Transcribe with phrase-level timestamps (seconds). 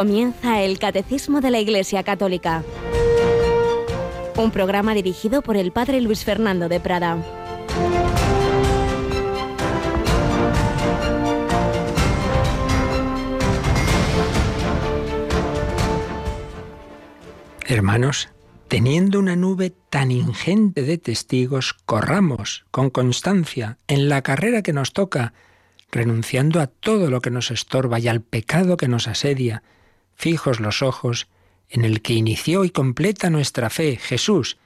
[0.00, 2.64] Comienza el Catecismo de la Iglesia Católica.
[4.34, 7.22] Un programa dirigido por el Padre Luis Fernando de Prada.
[17.66, 18.30] Hermanos,
[18.68, 24.94] teniendo una nube tan ingente de testigos, corramos con constancia en la carrera que nos
[24.94, 25.34] toca,
[25.92, 29.62] renunciando a todo lo que nos estorba y al pecado que nos asedia,
[30.20, 31.28] fijos los ojos
[31.70, 34.58] en el que inició y completa nuestra fe, Jesús,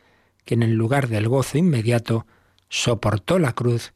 [0.45, 2.27] que en lugar del gozo inmediato
[2.69, 3.93] soportó la cruz,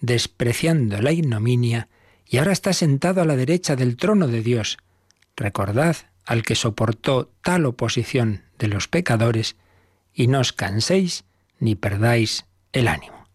[0.00, 1.88] despreciando la ignominia,
[2.26, 4.78] y ahora está sentado a la derecha del trono de Dios.
[5.36, 5.96] Recordad
[6.26, 9.56] al que soportó tal oposición de los pecadores,
[10.14, 11.24] y no os canséis
[11.58, 13.26] ni perdáis el ánimo.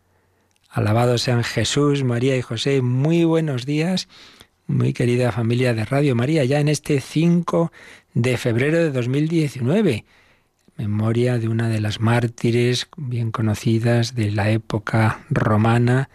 [0.70, 4.08] Alabados sean Jesús, María y José, muy buenos días
[4.68, 7.72] muy querida familia de Radio María, ya en este 5
[8.14, 10.06] de febrero de 2019.
[10.78, 16.10] Memoria de una de las mártires bien conocidas de la época romana,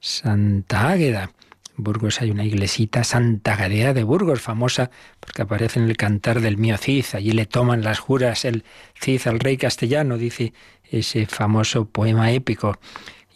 [0.00, 1.30] Santa Águeda.
[1.78, 6.40] En Burgos hay una iglesita, Santa Gadea de Burgos, famosa porque aparece en el cantar
[6.40, 7.06] del mío Cid.
[7.14, 8.64] Allí le toman las juras el
[9.00, 10.52] Cid al rey castellano, dice
[10.90, 12.78] ese famoso poema épico.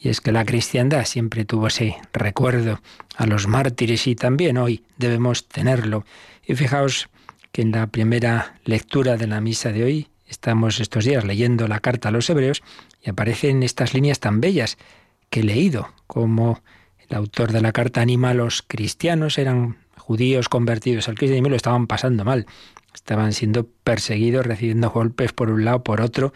[0.00, 2.80] Y es que la cristiandad siempre tuvo ese recuerdo
[3.16, 6.04] a los mártires y también hoy debemos tenerlo.
[6.46, 7.08] Y fijaos
[7.52, 11.80] que en la primera lectura de la misa de hoy estamos estos días leyendo la
[11.80, 12.62] carta a los hebreos
[13.02, 14.76] y aparecen estas líneas tan bellas
[15.30, 16.62] que he leído, como
[17.08, 21.50] el autor de la carta anima a los cristianos, eran judíos convertidos al cristianismo y
[21.50, 22.46] lo estaban pasando mal.
[22.94, 26.32] Estaban siendo perseguidos, recibiendo golpes por un lado, por otro,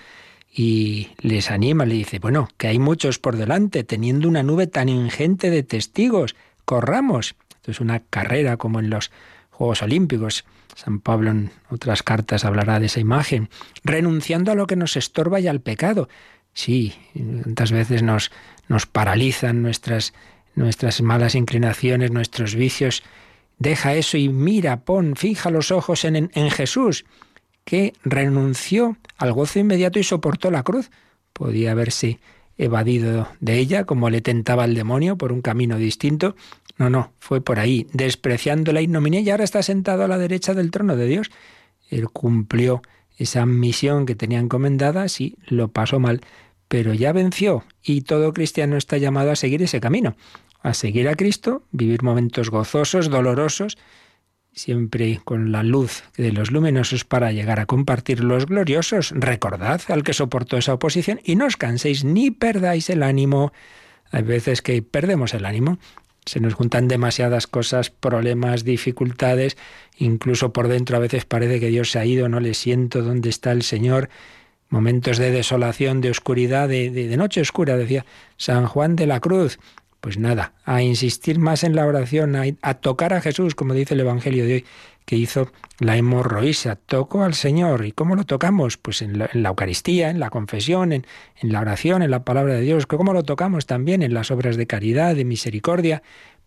[0.53, 4.89] y les anima, le dice, bueno, que hay muchos por delante, teniendo una nube tan
[4.89, 7.36] ingente de testigos, corramos.
[7.51, 9.13] Esto es una carrera como en los
[9.51, 10.45] Juegos Olímpicos.
[10.74, 13.48] San Pablo en otras cartas hablará de esa imagen,
[13.85, 16.08] renunciando a lo que nos estorba y al pecado.
[16.53, 16.95] Sí,
[17.45, 18.33] tantas veces nos,
[18.67, 20.14] nos paralizan nuestras,
[20.57, 23.05] nuestras malas inclinaciones, nuestros vicios.
[23.58, 27.05] Deja eso y mira, pon, fija los ojos en, en Jesús
[27.70, 30.91] que renunció al gozo inmediato y soportó la cruz.
[31.33, 32.19] Podía haberse
[32.58, 36.35] evadido de ella, como le tentaba el demonio, por un camino distinto.
[36.79, 40.53] No, no, fue por ahí, despreciando la ignominia y ahora está sentado a la derecha
[40.53, 41.30] del trono de Dios.
[41.91, 42.83] Él cumplió
[43.19, 46.23] esa misión que tenía encomendada, sí, lo pasó mal,
[46.67, 50.17] pero ya venció y todo cristiano está llamado a seguir ese camino,
[50.61, 53.79] a seguir a Cristo, vivir momentos gozosos, dolorosos,
[54.52, 59.12] siempre con la luz de los luminosos para llegar a compartir los gloriosos.
[59.14, 63.52] Recordad al que soportó esa oposición y no os canséis ni perdáis el ánimo.
[64.11, 65.78] Hay veces que perdemos el ánimo.
[66.27, 69.56] Se nos juntan demasiadas cosas, problemas, dificultades,
[69.96, 73.30] incluso por dentro a veces parece que Dios se ha ido, no le siento dónde
[73.30, 74.11] está el Señor.
[74.68, 78.05] Momentos de desolación, de oscuridad, de, de noche oscura, decía
[78.36, 79.58] San Juan de la Cruz.
[80.00, 84.00] Pues nada, a insistir más en la oración, a, tocar a Jesús, como dice el
[84.00, 84.64] Evangelio de hoy,
[85.05, 86.77] que hizo la hemorroísa.
[86.77, 87.84] Tocó al Señor.
[87.84, 88.77] ¿Y cómo lo tocamos?
[88.78, 91.06] Pues en la, Eucaristía, en la confesión, en,
[91.36, 92.86] en, la oración, en la palabra de Dios.
[92.86, 96.02] ¿Cómo lo tocamos también en las obras de caridad, de misericordia?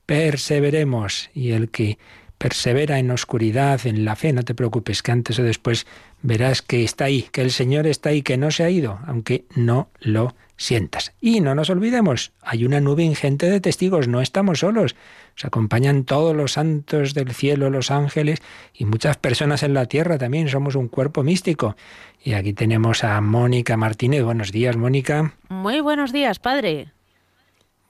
[0.05, 1.29] Perseveremos.
[1.35, 1.99] Y el que
[2.43, 5.85] persevera en oscuridad, en la fe, no te preocupes, que antes o después
[6.21, 9.45] verás que está ahí, que el Señor está ahí, que no se ha ido, aunque
[9.55, 11.13] no lo sientas.
[11.19, 14.95] Y no nos olvidemos, hay una nube ingente de testigos, no estamos solos.
[15.35, 18.41] Nos acompañan todos los santos del cielo, los ángeles
[18.73, 20.47] y muchas personas en la tierra también.
[20.49, 21.75] Somos un cuerpo místico.
[22.23, 24.23] Y aquí tenemos a Mónica Martínez.
[24.23, 25.33] Buenos días, Mónica.
[25.49, 26.93] Muy buenos días, padre.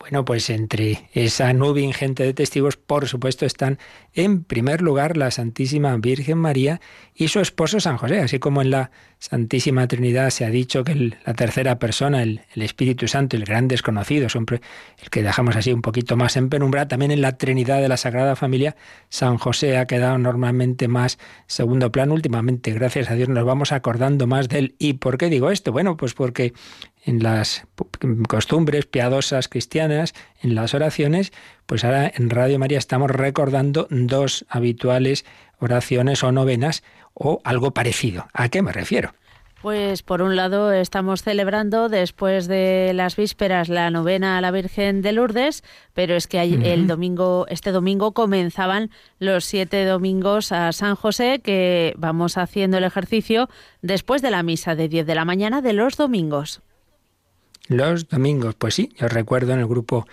[0.04, 3.80] Bueno, pues entre esa nube ingente de testigos, por supuesto, están
[4.14, 6.82] en primer lugar la Santísima Virgen María
[7.16, 11.14] y su esposo San José, así como en la Santísima Trinidad se ha dicho que
[11.26, 14.60] la tercera persona, el, Espíritu Santo, el gran desconocido, siempre
[15.02, 17.96] el que dejamos así un poquito más en penumbra, también en la Trinidad de la
[17.96, 18.76] Sagrada Familia,
[19.08, 21.18] San José ha quedado normalmente más
[21.48, 24.76] segundo plano últimamente, gracias a Dios nos vamos acordando más de él.
[24.80, 25.72] ¿Y por qué digo esto?
[25.72, 26.52] Bueno, pues porque
[27.06, 27.68] en las
[28.28, 31.32] costumbres piadosas cristianas, en las oraciones,
[31.66, 35.26] pues ahora en Radio María estamos recordando dos habituales
[35.60, 36.84] oraciones o novenas
[37.14, 38.28] o algo parecido.
[38.34, 39.14] ¿A qué me refiero?
[39.62, 45.02] Pues por un lado estamos celebrando después de las vísperas la novena a la Virgen
[45.02, 45.64] de Lourdes,
[45.94, 51.94] pero es que el domingo, este domingo comenzaban los siete domingos a San José, que
[51.96, 53.48] vamos haciendo el ejercicio
[53.82, 56.62] después de la misa de 10 de la mañana de los domingos.
[57.68, 60.06] Los domingos, pues sí, yo recuerdo en el grupo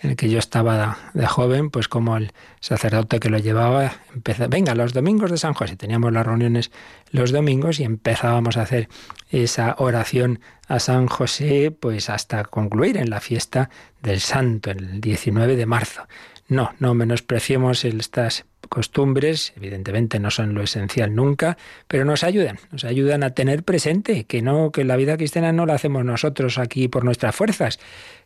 [0.00, 4.48] en el que yo estaba de joven, pues como el sacerdote que lo llevaba, empezó,
[4.48, 6.70] venga, los domingos de San José, teníamos las reuniones
[7.10, 8.88] los domingos y empezábamos a hacer
[9.30, 13.70] esa oración a San José, pues hasta concluir en la fiesta
[14.02, 16.06] del Santo, el 19 de marzo.
[16.46, 21.56] No, no menospreciemos estas costumbres, evidentemente no son lo esencial nunca,
[21.86, 25.66] pero nos ayudan, nos ayudan a tener presente que no, que la vida cristiana no
[25.66, 27.78] la hacemos nosotros aquí por nuestras fuerzas,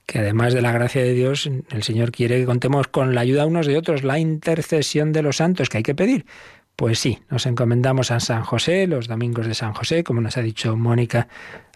[0.06, 3.47] que además de la gracia de Dios, el Señor quiere que contemos con la ayuda
[3.47, 6.27] unos de otros, la intercesión de los santos que hay que pedir.
[6.77, 10.43] Pues sí, nos encomendamos a San José, los domingos de San José, como nos ha
[10.43, 11.29] dicho Mónica,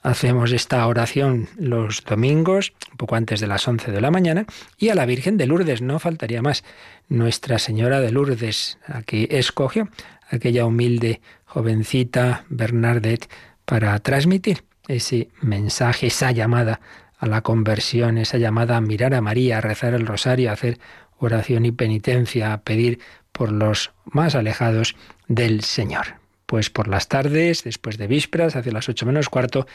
[0.02, 4.46] hacemos esta oración los domingos, un poco antes de las 11 de la mañana,
[4.78, 6.64] y a la Virgen de Lourdes, no faltaría más,
[7.08, 9.88] Nuestra Señora de Lourdes, aquí escogió
[10.30, 13.28] aquella humilde jovencita Bernadette
[13.64, 16.80] para transmitir ese mensaje, esa llamada
[17.18, 20.78] a la conversión, esa llamada a mirar a María, a rezar el rosario, a hacer
[21.18, 23.00] oración y penitencia, a pedir
[23.36, 24.96] por los más alejados
[25.28, 26.14] del Señor.
[26.46, 29.66] Pues por las tardes, después de vísperas, hacia las ocho menos cuarto,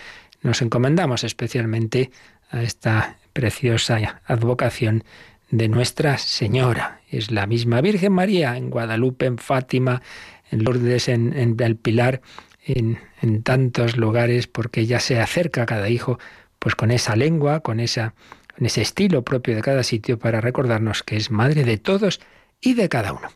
[0.42, 2.10] nos encomendamos especialmente
[2.50, 5.04] a esta preciosa advocación
[5.52, 7.02] de Nuestra Señora.
[7.12, 10.02] Es la misma Virgen María en Guadalupe, en Fátima,
[10.50, 12.22] en Lourdes, en, el Pilar,
[12.66, 16.18] en, en tantos lugares, porque ella se acerca a cada hijo
[16.58, 18.16] pues con esa lengua, con, esa,
[18.58, 22.22] con ese estilo propio de cada sitio para recordarnos que es madre de todos
[22.62, 23.30] y de cada uno.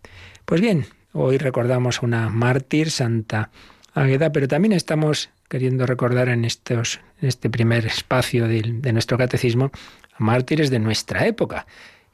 [0.45, 3.49] Pues bien, hoy recordamos una mártir, Santa
[3.93, 9.17] Águeda, pero también estamos queriendo recordar en, estos, en este primer espacio de, de, nuestro
[9.17, 9.71] catecismo
[10.13, 11.65] a mártires de nuestra época.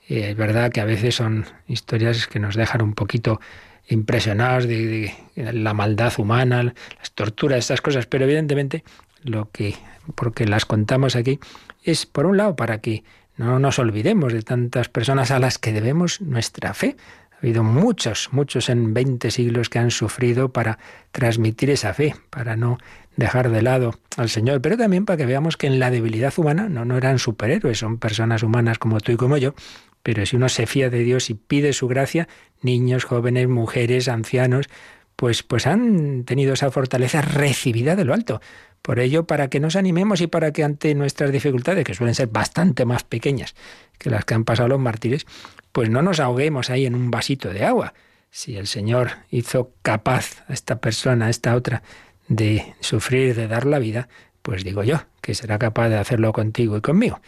[0.08, 3.40] Eh, es verdad que a veces son historias que nos dejan un poquito
[3.88, 8.84] impresionados de, de, la maldad humana, las torturas, estas cosas, pero evidentemente
[9.24, 9.76] lo que,
[10.16, 11.40] porque las contamos aquí,
[11.84, 13.04] es por un lado para que
[13.42, 16.96] no nos olvidemos de tantas personas a las que debemos nuestra fe.
[17.32, 20.78] Ha habido muchos, muchos en 20 siglos que han sufrido para
[21.12, 22.78] transmitir esa fe, para no
[23.16, 26.70] dejar de lado al Señor, pero también para que veamos que en la debilidad humana
[26.70, 29.56] no, no eran superhéroes, son personas humanas como tú y como yo,
[30.04, 32.28] pero si uno se fía de Dios y pide su gracia,
[32.62, 34.70] niños, jóvenes, mujeres, ancianos,
[35.16, 38.42] pues, pues han tenido esa fortaleza recibida de lo alto.
[38.82, 42.28] Por ello, para que nos animemos y para que ante nuestras dificultades, que suelen ser
[42.28, 43.56] bastante más pequeñas
[43.98, 45.28] que las que han pasado los mártires,
[45.72, 47.94] pues no nos ahoguemos ahí en un vasito de agua.
[48.32, 51.84] Si el Señor hizo capaz a esta persona, a esta otra,
[52.28, 54.08] de sufrir, de dar la vida,
[54.42, 57.22] pues digo yo que será capaz de hacerlo contigo y conmigo.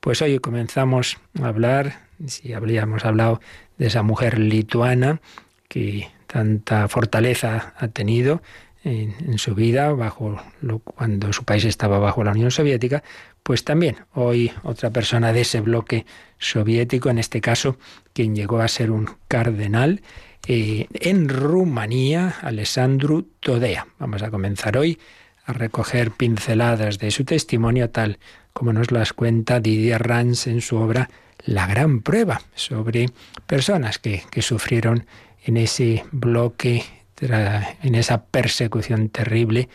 [0.00, 3.40] Pues hoy comenzamos a hablar, si habríamos hablado
[3.78, 5.20] de esa mujer lituana
[5.68, 8.42] que tanta fortaleza ha tenido,
[8.82, 13.02] en, su vida, bajo lo, cuando su país estaba bajo la Unión Soviética,
[13.42, 16.06] pues también hoy otra persona de ese bloque
[16.38, 17.78] soviético, en este caso,
[18.12, 20.02] quien llegó a ser un cardenal
[20.46, 23.86] eh, en Rumanía, Alessandro Todea.
[23.98, 24.98] Vamos a comenzar hoy
[25.44, 28.18] a recoger pinceladas de su testimonio, tal
[28.52, 31.10] como nos las cuenta Didier Rans en su obra
[31.44, 33.06] La gran prueba, sobre
[33.46, 35.06] personas que, que sufrieron
[35.44, 36.84] en ese bloque
[37.20, 39.68] en esa persecución terrible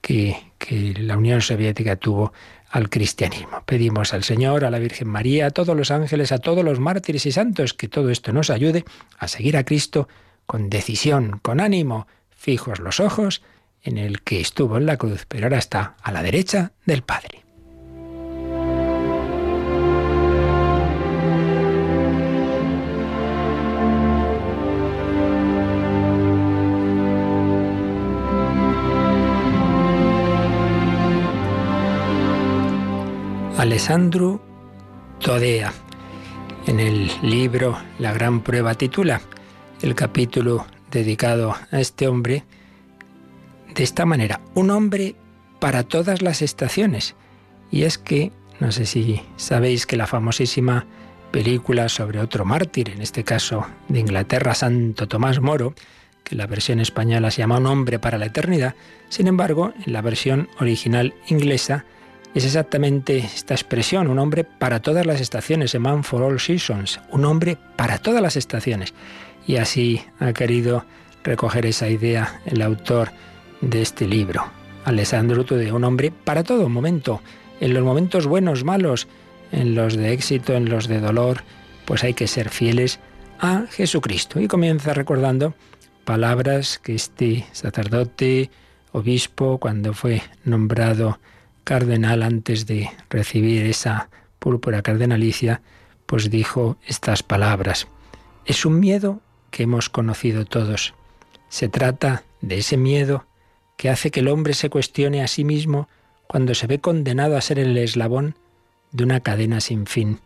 [0.00, 0.36] que,
[1.00, 2.32] la Unión Soviética tuvo
[2.70, 3.62] al cristianismo.
[3.66, 7.26] Pedimos al Señor, a la Virgen María, a todos los ángeles, a todos los mártires
[7.26, 8.84] y santos, que todo esto nos ayude
[9.18, 10.08] a seguir a Cristo
[10.46, 13.42] con decisión, con ánimo, fijos los ojos
[13.82, 17.42] en el que estuvo en la cruz, pero ahora está a la derecha del Padre.
[33.58, 34.42] Alessandro
[35.20, 35.72] Todea.
[36.66, 39.20] En el libro La gran prueba titula
[39.82, 42.44] el capítulo dedicado a este hombre
[43.74, 45.16] de esta manera, un hombre
[45.60, 47.14] para todas las estaciones.
[47.70, 50.86] Y es que, no sé si sabéis que la famosísima
[51.30, 55.74] película sobre otro mártir, en este caso de Inglaterra, Santo Tomás Moro,
[56.24, 58.74] que la versión española se llama Un hombre para la eternidad,
[59.08, 61.84] sin embargo, en la versión original inglesa
[62.34, 67.00] es exactamente esta expresión, un hombre para todas las estaciones, a man for all seasons,
[67.10, 68.94] un hombre para todas las estaciones.
[69.46, 70.84] Y así ha querido
[71.24, 73.10] recoger esa idea el autor
[73.60, 74.44] de este libro,
[74.84, 77.20] Alessandro de un hombre para todo momento,
[77.60, 79.06] en los momentos buenos, malos,
[79.52, 81.44] en los de éxito, en los de dolor,
[81.84, 82.98] pues hay que ser fieles
[83.38, 84.40] a Jesucristo.
[84.40, 85.54] Y comienza recordando
[86.04, 88.50] palabras que este sacerdote,
[88.92, 91.20] obispo, cuando fue nombrado
[91.64, 95.62] cardenal antes de recibir esa púrpura cardenalicia,
[96.06, 97.86] pues dijo estas palabras.
[98.44, 100.94] Es un miedo que hemos conocido todos.
[101.48, 103.26] Se trata de ese miedo
[103.76, 105.88] que hace que el hombre se cuestione a sí mismo
[106.26, 108.36] cuando se ve condenado a ser el eslabón
[108.90, 110.20] de una cadena sin fin.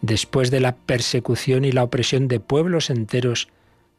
[0.00, 3.48] Después de la persecución y la opresión de pueblos enteros,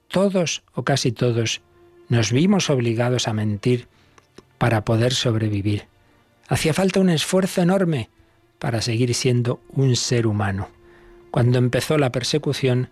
[0.07, 1.61] todos o casi todos
[2.09, 3.87] nos vimos obligados a mentir
[4.57, 5.87] para poder sobrevivir.
[6.47, 8.09] Hacía falta un esfuerzo enorme
[8.59, 10.69] para seguir siendo un ser humano.
[11.31, 12.89] Cuando empezó la persecución,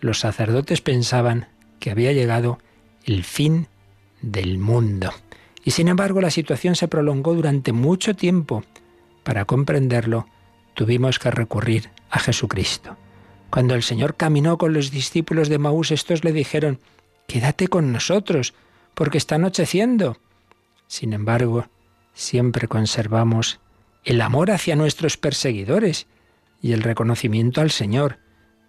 [0.00, 2.58] los sacerdotes pensaban que había llegado
[3.04, 3.68] el fin
[4.22, 5.12] del mundo.
[5.64, 8.64] Y sin embargo la situación se prolongó durante mucho tiempo.
[9.24, 10.26] Para comprenderlo,
[10.74, 12.96] tuvimos que recurrir a Jesucristo.
[13.50, 16.78] Cuando el Señor caminó con los discípulos de Maús, estos le dijeron,
[17.26, 18.54] Quédate con nosotros,
[18.94, 20.16] porque está anocheciendo.
[20.86, 21.66] Sin embargo,
[22.14, 23.60] siempre conservamos
[24.04, 26.06] el amor hacia nuestros perseguidores
[26.62, 28.18] y el reconocimiento al Señor,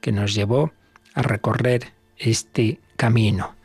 [0.02, 0.72] que nos llevó
[1.14, 3.56] a recorrer este camino.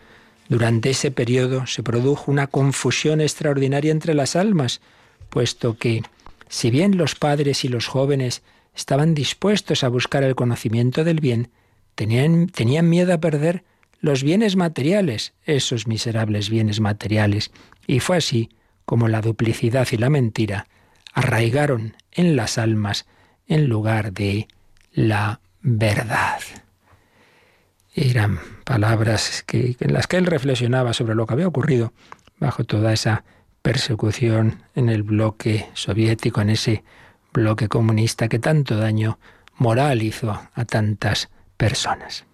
[0.49, 4.81] Durante ese periodo se produjo una confusión extraordinaria entre las almas,
[5.29, 6.03] puesto que,
[6.49, 8.43] si bien los padres y los jóvenes
[8.75, 11.51] estaban dispuestos a buscar el conocimiento del bien,
[11.95, 13.65] tenían, tenían miedo a perder
[14.01, 17.51] los bienes materiales, esos miserables bienes materiales,
[17.87, 18.51] y fue así
[18.87, 20.67] como la duplicidad y la mentira
[21.13, 23.07] arraigaron en las almas
[23.47, 24.49] en lugar de
[24.93, 26.41] la verdad.
[27.95, 31.93] Eran palabras en las que él reflexionaba sobre lo que había ocurrido
[32.39, 33.25] bajo toda esa
[33.63, 36.85] persecución en el bloque soviético, en ese
[37.33, 39.19] bloque comunista que tanto daño
[39.57, 42.25] moral hizo a tantas personas.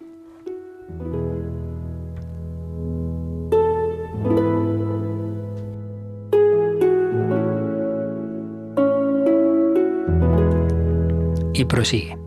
[11.53, 12.17] Y prosigue.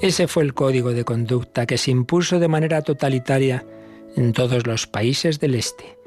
[0.00, 3.66] Ese fue el código de conducta que se impuso de manera totalitaria
[4.16, 5.98] en todos los países del Este,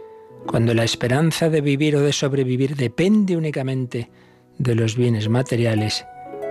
[0.46, 4.10] cuando la esperanza de vivir o de sobrevivir depende únicamente
[4.58, 6.06] de los bienes materiales,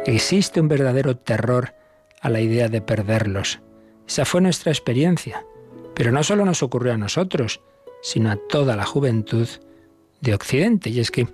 [0.06, 1.74] existe un verdadero terror
[2.20, 3.60] a la idea de perderlos.
[4.06, 5.44] Esa fue nuestra experiencia,
[5.94, 7.60] pero no solo nos ocurrió a nosotros,
[8.02, 9.48] sino a toda la juventud
[10.20, 10.90] de Occidente.
[10.90, 11.28] Y es que,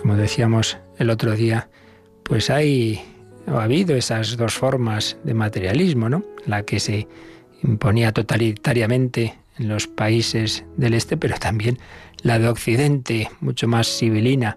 [0.00, 1.70] como decíamos el otro día,
[2.22, 3.00] pues hay
[3.46, 6.24] ha habido esas dos formas de materialismo, ¿no?
[6.46, 7.06] La que se
[7.62, 11.78] imponía totalitariamente en los países del este, pero también
[12.22, 14.56] la de Occidente, mucho más civilina,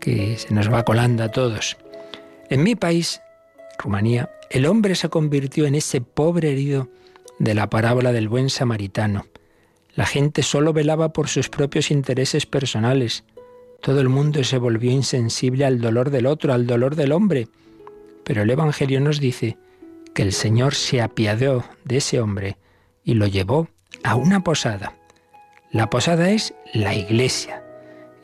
[0.00, 1.76] que se nos va colando a todos.
[2.50, 3.20] En mi país,
[3.78, 6.88] Rumanía, el hombre se convirtió en ese pobre herido
[7.38, 9.26] de la parábola del buen samaritano.
[9.94, 13.24] La gente solo velaba por sus propios intereses personales.
[13.80, 17.48] Todo el mundo se volvió insensible al dolor del otro, al dolor del hombre.
[18.24, 19.58] Pero el Evangelio nos dice
[20.14, 22.56] que el Señor se apiadó de ese hombre
[23.02, 23.68] y lo llevó
[24.02, 24.96] a una posada.
[25.70, 27.62] La posada es la iglesia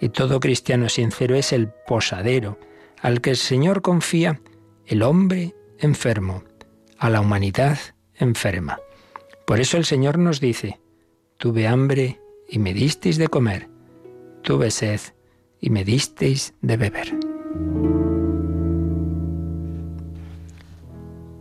[0.00, 2.58] y todo cristiano sincero es el posadero
[3.02, 4.40] al que el Señor confía
[4.86, 6.44] el hombre enfermo,
[6.98, 7.78] a la humanidad
[8.14, 8.78] enferma.
[9.46, 10.80] Por eso el Señor nos dice,
[11.38, 13.68] tuve hambre y me disteis de comer,
[14.42, 15.00] tuve sed
[15.60, 18.09] y me disteis de beber.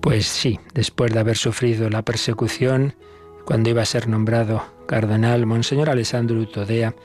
[0.01, 2.95] Pues sí, después de haber sufrido la persecución,
[3.45, 6.95] cuando iba a ser nombrado cardenal, Monseñor Alessandro Utodea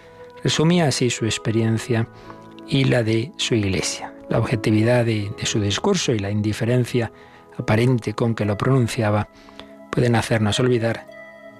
[0.42, 2.08] resumía así su experiencia
[2.68, 4.14] y la de su iglesia.
[4.28, 7.12] La objetividad de, de su discurso y la indiferencia
[7.58, 9.28] aparente con que lo pronunciaba
[9.90, 11.06] pueden hacernos olvidar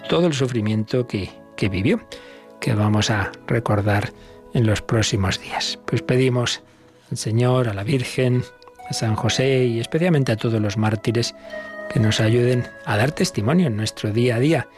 [0.08, 2.00] todo el sufrimiento que, que vivió,
[2.60, 4.12] que vamos a recordar
[4.54, 5.78] en los próximos días.
[5.86, 6.62] Pues pedimos
[7.10, 8.44] al Señor, a la Virgen,
[8.88, 11.34] a San José y especialmente a todos los mártires
[11.92, 14.68] que nos ayuden a dar testimonio en nuestro día a día,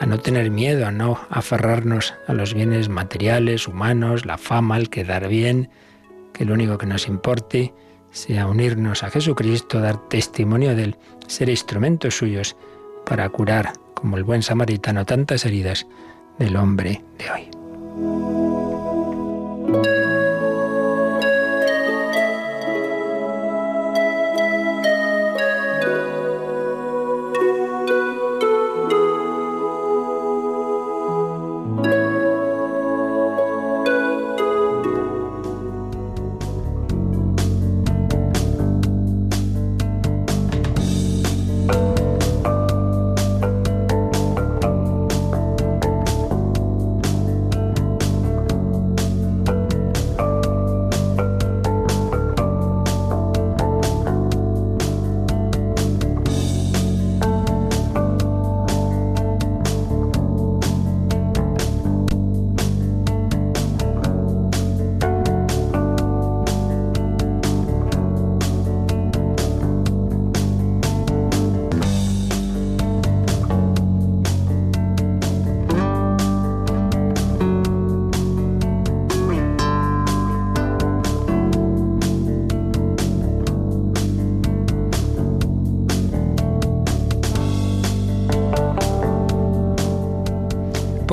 [0.00, 4.90] a no tener miedo, a no aferrarnos a los bienes materiales, humanos, la fama, el
[4.90, 5.70] quedar bien,
[6.32, 7.72] que lo único que nos importe
[8.10, 10.96] sea unirnos a Jesucristo, dar testimonio de él,
[11.26, 12.56] ser instrumentos suyos
[13.04, 15.86] para curar, como el buen samaritano, tantas heridas
[16.38, 18.45] del hombre de hoy.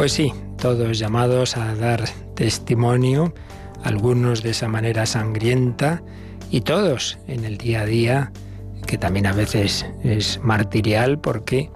[0.03, 2.03] Pues sí, todos llamados a dar
[2.35, 3.33] testimonio,
[3.85, 6.03] algunos de esa manera sangrienta
[6.51, 8.33] y todos en el día a día,
[8.85, 11.69] que también a veces es martirial porque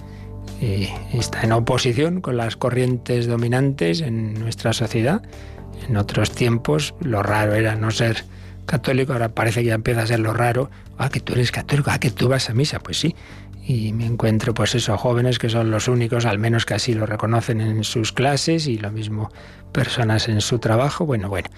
[0.60, 5.22] eh, está en oposición con las corrientes dominantes en nuestra sociedad.
[5.88, 8.25] En otros tiempos lo raro era no ser
[8.65, 10.69] católico, ahora parece que ya empieza a ser lo raro.
[10.98, 13.15] Ah, que tú eres católico, ah, que tú vas a misa, pues sí.
[13.69, 17.05] Y me encuentro pues eso, jóvenes que son los únicos, al menos que así lo
[17.05, 19.29] reconocen en sus clases y lo mismo
[19.74, 21.05] personas en su trabajo.
[21.05, 21.50] Bueno, bueno,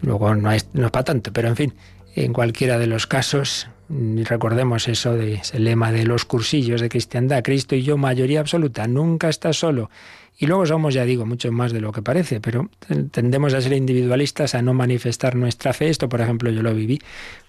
[0.00, 1.74] luego no es, no es para tanto, pero en fin,
[2.14, 7.42] en cualquiera de los casos, recordemos eso de ese lema de los cursillos de cristiandad,
[7.42, 9.90] Cristo y yo, mayoría absoluta, nunca está solo.
[10.38, 12.70] Y luego somos, ya digo, mucho más de lo que parece, pero
[13.10, 15.90] tendemos a ser individualistas, a no manifestar nuestra fe.
[15.90, 16.98] Esto, por ejemplo, yo lo viví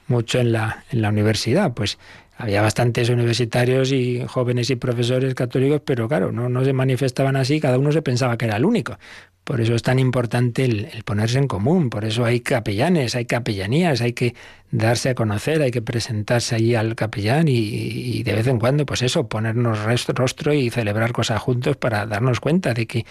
[0.07, 1.97] mucho en la, en la universidad, pues
[2.41, 7.77] había bastantes universitarios y jóvenes y profesores católicos, pero claro, no, se manifestaban así, cada
[7.77, 8.97] uno se pensaba que era el único.
[9.43, 14.01] Por eso es tan importante el, ponerse en común, por eso hay capellanes, hay capellanías,
[14.01, 14.35] hay que
[14.71, 19.01] darse a conocer, hay que presentarse allí al capellán y, de vez en cuando, pues
[19.01, 23.05] eso, ponernos rostro y celebrar cosas juntos para darnos cuenta de que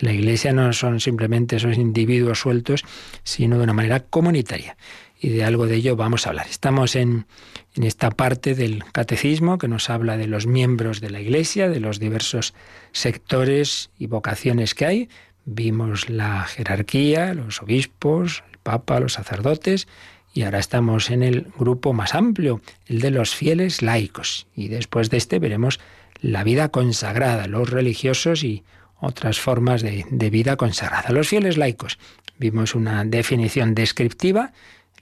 [0.00, 2.84] la iglesia no son simplemente esos individuos sueltos,
[3.22, 4.76] sino de una manera comunitaria.
[5.24, 6.48] Y de algo de ello vamos a hablar.
[6.50, 7.24] Estamos en,
[7.74, 11.80] en esta parte del catecismo que nos habla de los miembros de la iglesia, de
[11.80, 12.52] los diversos
[12.92, 15.08] sectores y vocaciones que hay
[15.46, 19.88] Vimos la jerarquía, los obispos, el papa, los sacerdotes,
[20.32, 24.46] y ahora estamos en el grupo más amplio, el de los fieles laicos.
[24.54, 25.80] Y después de este veremos
[26.20, 28.64] la vida consagrada, los religiosos y
[29.00, 31.10] otras formas de, de vida consagrada.
[31.10, 31.98] Los fieles laicos.
[32.38, 34.52] Vimos una definición descriptiva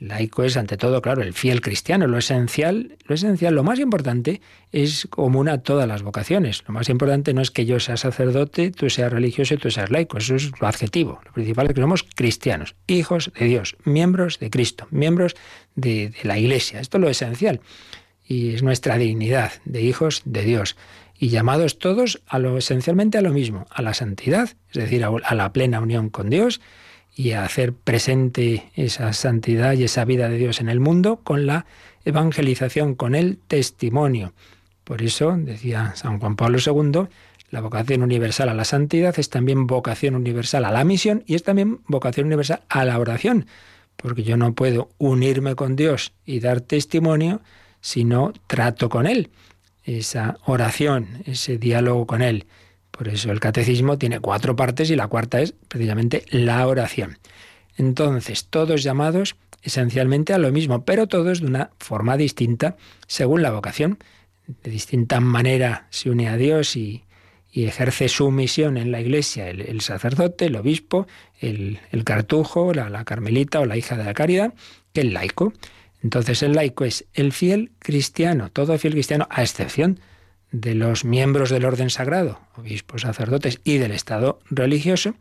[0.03, 2.09] Laico es ante todo, claro, el fiel cristiano.
[2.09, 4.41] Lo esencial, lo esencial, lo más importante
[4.73, 6.65] es común a todas las vocaciones.
[6.67, 9.91] Lo más importante no es que yo sea sacerdote, tú seas religioso y tú seas
[9.91, 10.19] laico.
[10.19, 11.21] Eso es lo adjetivo.
[11.25, 15.37] Lo principal es que somos cristianos, hijos de Dios, miembros de Cristo, miembros
[15.77, 16.81] de, de la Iglesia.
[16.81, 17.61] Esto es lo esencial.
[18.27, 20.77] Y es nuestra dignidad de hijos de Dios
[21.17, 25.35] y llamados todos a lo esencialmente a lo mismo, a la santidad, es decir, a
[25.37, 26.61] la plena unión con Dios
[27.15, 31.47] y a hacer presente esa santidad y esa vida de Dios en el mundo con
[31.47, 31.67] la
[32.05, 34.33] evangelización, con el testimonio.
[34.85, 37.09] Por eso, decía San Juan Pablo II,
[37.51, 41.43] la vocación universal a la santidad es también vocación universal a la misión y es
[41.43, 43.47] también vocación universal a la oración,
[43.97, 47.43] porque yo no puedo unirme con Dios y dar testimonio
[47.83, 49.31] si no trato con Él.
[49.85, 52.47] Esa oración, ese diálogo con Él.
[53.03, 57.19] Por eso el catecismo tiene cuatro partes y la cuarta es precisamente la oración.
[57.77, 62.77] Entonces, todos llamados esencialmente a lo mismo, pero todos de una forma distinta
[63.09, 63.99] según la vocación.
[64.47, 67.03] De distinta manera se une a Dios y,
[67.53, 71.09] ejerce su misión en la iglesia el, sacerdote, el obispo,
[71.41, 74.55] el, cartujo, la, carmelita o la hija de la caridad,
[74.93, 75.53] que el laico.
[76.05, 79.99] Entonces el laico es el fiel cristiano, todo fiel cristiano, a excepción
[80.53, 85.15] de los miembros del orden sagrado, obispos, sacerdotes y del Estado religioso,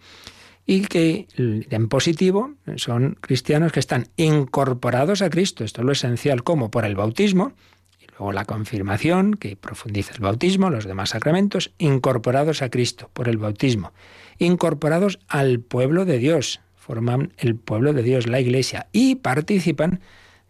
[0.66, 5.64] y que en positivo son cristianos que están incorporados a Cristo.
[5.64, 7.54] Esto es lo esencial, como por el bautismo,
[8.00, 13.28] y luego la confirmación, que profundiza el bautismo, los demás sacramentos, incorporados a Cristo por
[13.28, 13.94] el bautismo,
[14.38, 20.02] incorporados al pueblo de Dios, forman el pueblo de Dios, la Iglesia, y participan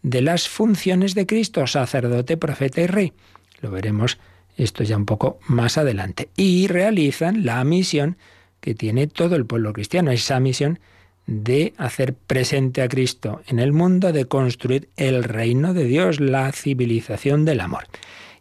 [0.01, 3.13] de las funciones de Cristo, sacerdote, profeta y rey.
[3.61, 4.17] Lo veremos
[4.57, 6.29] esto ya un poco más adelante.
[6.35, 8.17] Y realizan la misión
[8.59, 10.79] que tiene todo el pueblo cristiano, esa misión
[11.27, 16.51] de hacer presente a Cristo en el mundo, de construir el reino de Dios, la
[16.51, 17.85] civilización del amor.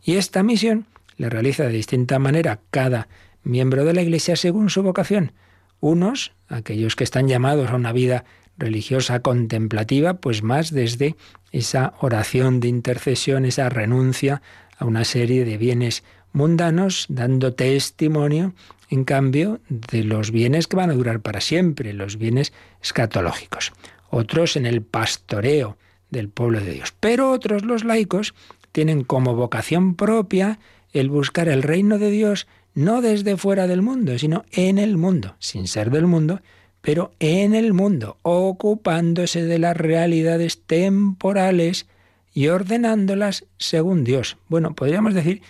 [0.03, 3.09] Y esta misión le realiza de distinta manera cada
[3.42, 5.33] miembro de la Iglesia según su vocación.
[5.81, 8.25] Unos, aquellos que están llamados a una vida
[8.59, 11.16] religiosa contemplativa, pues más desde
[11.53, 14.42] esa oración de intercesión, esa renuncia
[14.81, 18.55] a una serie de bienes mundanos, dando testimonio,
[18.88, 23.73] en cambio, de los bienes que van a durar para siempre, los bienes escatológicos.
[24.09, 25.77] Otros en el pastoreo
[26.11, 26.95] del pueblo de Dios.
[26.99, 28.35] Pero otros, los laicos,
[28.73, 30.59] tienen como vocación propia
[30.93, 35.37] el buscar el reino de Dios no desde fuera del mundo, sino en el mundo,
[35.38, 36.40] sin ser del mundo,
[36.81, 41.87] pero en el mundo, ocupándose de las realidades temporales
[42.33, 44.37] y ordenándolas según Dios.
[44.49, 45.43] Bueno, podríamos decir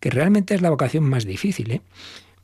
[0.00, 1.82] que realmente es la vocación más difícil, ¿eh?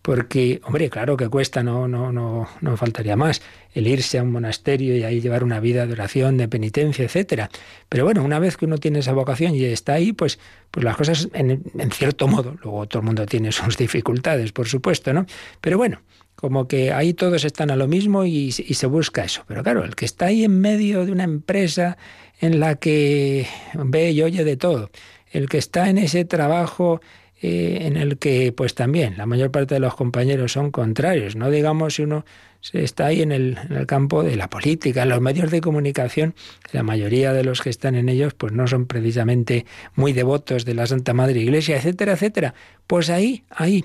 [0.03, 3.41] Porque, hombre, claro que cuesta, no, no, no, no faltaría más,
[3.73, 7.49] el irse a un monasterio y ahí llevar una vida de oración, de penitencia, etcétera.
[7.89, 10.39] Pero bueno, una vez que uno tiene esa vocación y está ahí, pues,
[10.71, 14.69] pues las cosas, en, en cierto modo, luego todo el mundo tiene sus dificultades, por
[14.69, 15.25] supuesto, ¿no?
[15.63, 16.03] Pero bueno,
[16.45, 19.45] como que ahí todos están a lo mismo y, se busca eso.
[19.47, 21.97] Pero claro, el que está ahí en medio de una empresa
[22.40, 24.90] en la que ve y oye de todo,
[25.31, 27.01] el que está en ese trabajo
[27.42, 31.51] eh, en el que pues también la mayor parte de los compañeros son contrarios, no
[31.51, 32.25] digamos si uno
[32.73, 36.35] está ahí en el, en el, campo de la política, en los medios de comunicación,
[36.73, 40.75] la mayoría de los que están en ellos pues no son precisamente muy devotos de
[40.75, 42.55] la Santa Madre Iglesia, etcétera, etcétera.
[42.87, 43.85] Pues ahí, ahí.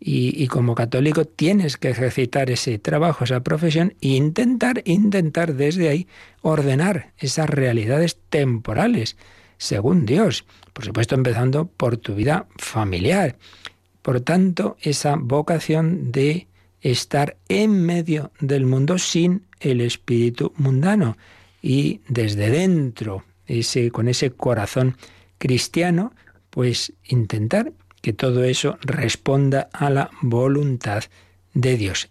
[0.00, 6.06] Y, como católico tienes que ejercitar ese trabajo, esa profesión e intentar, intentar desde ahí
[6.40, 9.16] ordenar esas realidades temporales
[9.56, 10.44] según Dios.
[10.72, 13.36] Por supuesto, empezando por tu vida familiar.
[14.02, 16.46] Por tanto, esa vocación de
[16.80, 21.16] estar en medio del mundo sin el espíritu mundano
[21.60, 24.96] y desde dentro, ese, con ese corazón
[25.38, 26.12] cristiano,
[26.50, 31.04] pues intentar que todo eso responda a la voluntad
[31.54, 32.10] de Dios.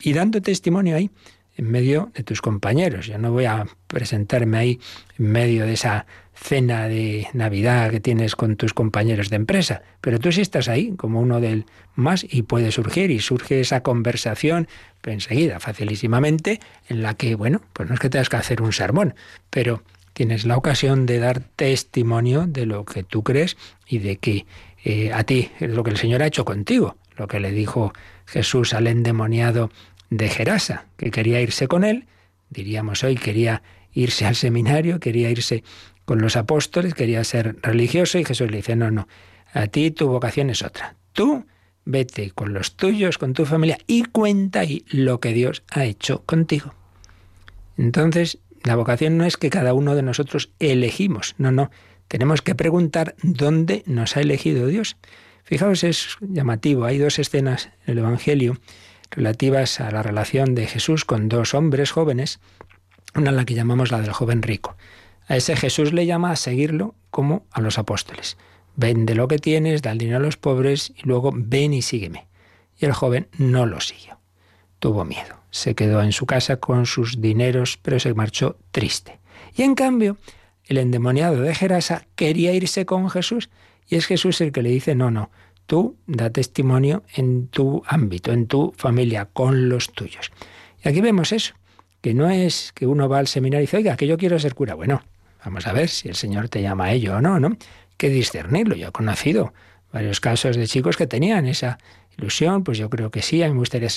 [0.00, 1.10] Y dando testimonio ahí,
[1.56, 3.06] en medio de tus compañeros.
[3.06, 4.80] Yo no voy a presentarme ahí
[5.18, 10.18] en medio de esa cena de Navidad que tienes con tus compañeros de empresa, pero
[10.18, 11.64] tú sí estás ahí como uno del
[11.94, 14.68] más y puede surgir y surge esa conversación
[15.06, 19.14] enseguida, facilísimamente, en la que, bueno, pues no es que tengas que hacer un sermón,
[19.50, 24.46] pero tienes la ocasión de dar testimonio de lo que tú crees y de que
[24.88, 27.92] eh, a ti lo que el Señor ha hecho contigo, lo que le dijo
[28.24, 29.68] Jesús al endemoniado
[30.10, 32.04] de Gerasa, que quería irse con él,
[32.50, 35.64] diríamos hoy, quería irse al seminario, quería irse
[36.04, 39.08] con los apóstoles, quería ser religioso y Jesús le dice, no, no,
[39.52, 40.94] a ti tu vocación es otra.
[41.12, 41.44] Tú
[41.84, 46.22] vete con los tuyos, con tu familia y cuenta ahí lo que Dios ha hecho
[46.26, 46.74] contigo.
[47.76, 51.72] Entonces, la vocación no es que cada uno de nosotros elegimos, no, no,
[52.08, 54.96] tenemos que preguntar dónde nos ha elegido Dios.
[55.44, 58.58] Fijaos, es llamativo, hay dos escenas en el Evangelio
[59.10, 62.40] relativas a la relación de Jesús con dos hombres jóvenes,
[63.14, 64.76] una la que llamamos la del joven rico.
[65.28, 68.36] A ese Jesús le llama a seguirlo como a los apóstoles.
[68.76, 72.26] Vende lo que tienes, da el dinero a los pobres y luego ven y sígueme.
[72.78, 74.18] Y el joven no lo siguió.
[74.78, 75.36] Tuvo miedo.
[75.50, 79.18] Se quedó en su casa con sus dineros, pero se marchó triste.
[79.54, 80.18] Y en cambio,
[80.66, 83.50] el endemoniado de Gerasa quería irse con Jesús
[83.88, 85.30] y es Jesús el que le dice, no, no,
[85.66, 90.32] tú da testimonio en tu ámbito, en tu familia, con los tuyos.
[90.84, 91.54] Y aquí vemos eso,
[92.00, 94.54] que no es que uno va al seminario y dice, oiga, que yo quiero ser
[94.54, 94.74] cura.
[94.74, 95.02] Bueno,
[95.46, 97.56] Vamos a ver si el Señor te llama a ello o no, ¿no?
[97.96, 98.74] que discernirlo.
[98.74, 99.54] Yo he conocido
[99.92, 101.78] varios casos de chicos que tenían esa
[102.18, 103.88] ilusión, pues yo creo que sí, a mí me gustaría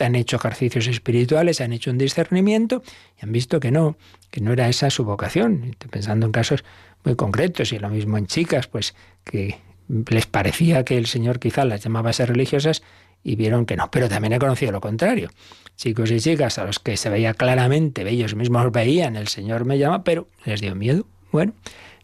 [0.00, 2.82] han hecho ejercicios espirituales, han hecho un discernimiento
[3.20, 3.96] y han visto que no,
[4.30, 5.64] que no era esa su vocación.
[5.70, 6.64] Estoy pensando en casos
[7.04, 11.64] muy concretos y lo mismo en chicas, pues que les parecía que el Señor quizá
[11.64, 12.82] las llamaba a ser religiosas
[13.22, 13.90] y vieron que no.
[13.90, 15.30] Pero también he conocido lo contrario.
[15.76, 19.78] Chicos y chicas a los que se veía claramente, ellos mismos veían, el Señor me
[19.78, 21.06] llama, pero les dio miedo.
[21.30, 21.54] Bueno,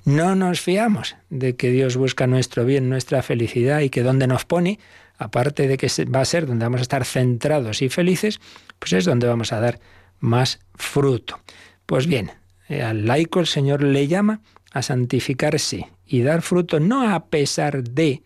[0.04, 4.44] no nos fiamos de que Dios busca nuestro bien, nuestra felicidad y que donde nos
[4.44, 4.78] pone,
[5.18, 8.40] aparte de que va a ser donde vamos a estar centrados y felices,
[8.78, 9.80] pues es donde vamos a dar
[10.20, 11.40] más fruto.
[11.86, 12.32] Pues bien,
[12.68, 14.40] eh, al laico el Señor le llama
[14.72, 18.22] a santificarse y dar fruto no a pesar de,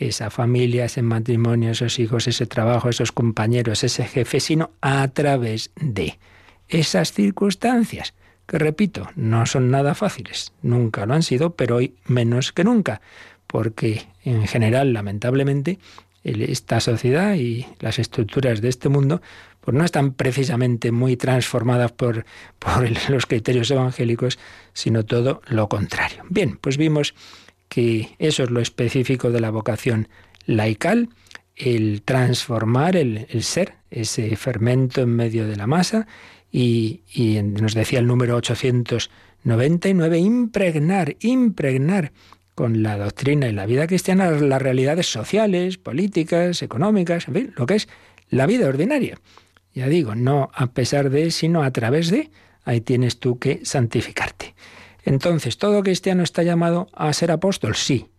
[0.00, 5.70] esa familia, ese matrimonio, esos hijos, ese trabajo, esos compañeros, ese jefe, sino a través
[5.76, 6.18] de
[6.68, 8.14] esas circunstancias,
[8.46, 13.02] que repito, no son nada fáciles, nunca lo han sido, pero hoy menos que nunca,
[13.46, 15.78] porque en general, lamentablemente,
[16.22, 19.22] esta sociedad y las estructuras de este mundo
[19.60, 22.24] pues no están precisamente muy transformadas por,
[22.58, 24.38] por los criterios evangélicos,
[24.72, 26.24] sino todo lo contrario.
[26.28, 27.14] Bien, pues vimos
[27.68, 30.08] que eso es lo específico de la vocación
[30.46, 31.08] laical,
[31.54, 36.06] el transformar el, ser, ese fermento en medio de la masa,
[36.50, 42.12] y, y nos decía el número 899, impregnar, impregnar
[42.60, 47.64] con la doctrina y la vida cristiana las realidades sociales, políticas, económicas, en fin, lo
[47.64, 47.88] que es
[48.28, 49.18] la vida ordinaria.
[49.74, 52.28] Ya digo, no a pesar de, sino a través de,
[52.64, 54.54] ahí tienes tú que santificarte.
[55.06, 57.76] Entonces, ¿todo cristiano está llamado a ser apóstol?
[57.76, 58.10] Sí.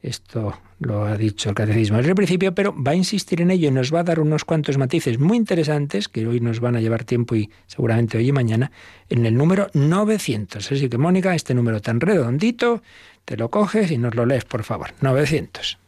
[0.00, 3.68] Esto lo ha dicho el catecismo desde el principio, pero va a insistir en ello
[3.68, 6.80] y nos va a dar unos cuantos matices muy interesantes que hoy nos van a
[6.80, 8.72] llevar tiempo y seguramente hoy y mañana
[9.10, 10.72] en el número 900.
[10.72, 12.82] Así que, Mónica, este número tan redondito,
[13.24, 14.92] te lo coges y nos lo lees, por favor.
[15.00, 15.78] 900.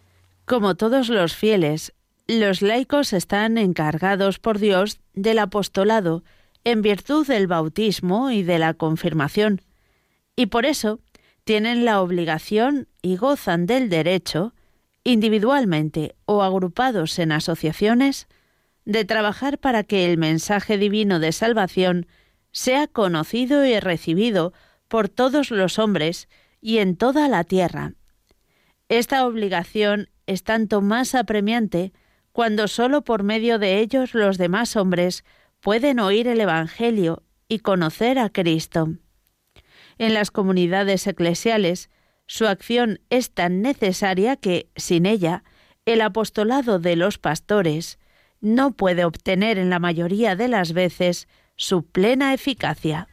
[0.44, 1.92] Como todos los fieles,
[2.26, 6.24] los laicos están encargados por Dios del apostolado
[6.64, 9.60] en virtud del bautismo y de la confirmación
[10.36, 11.00] y por eso
[11.44, 14.54] tienen la obligación y gozan del derecho,
[15.04, 18.28] individualmente o agrupados en asociaciones,
[18.84, 22.06] de trabajar para que el mensaje divino de salvación
[22.50, 24.52] sea conocido y recibido
[24.88, 26.28] por todos los hombres
[26.62, 27.92] y en toda la tierra.
[28.88, 31.92] Esta obligación es tanto más apremiante
[32.32, 35.24] cuando sólo por medio de ellos los demás hombres
[35.60, 38.94] pueden oír el Evangelio y conocer a Cristo.
[39.98, 41.90] En las comunidades eclesiales,
[42.26, 45.44] su acción es tan necesaria que, sin ella,
[45.84, 47.98] el apostolado de los pastores
[48.40, 53.08] no puede obtener en la mayoría de las veces su plena eficacia.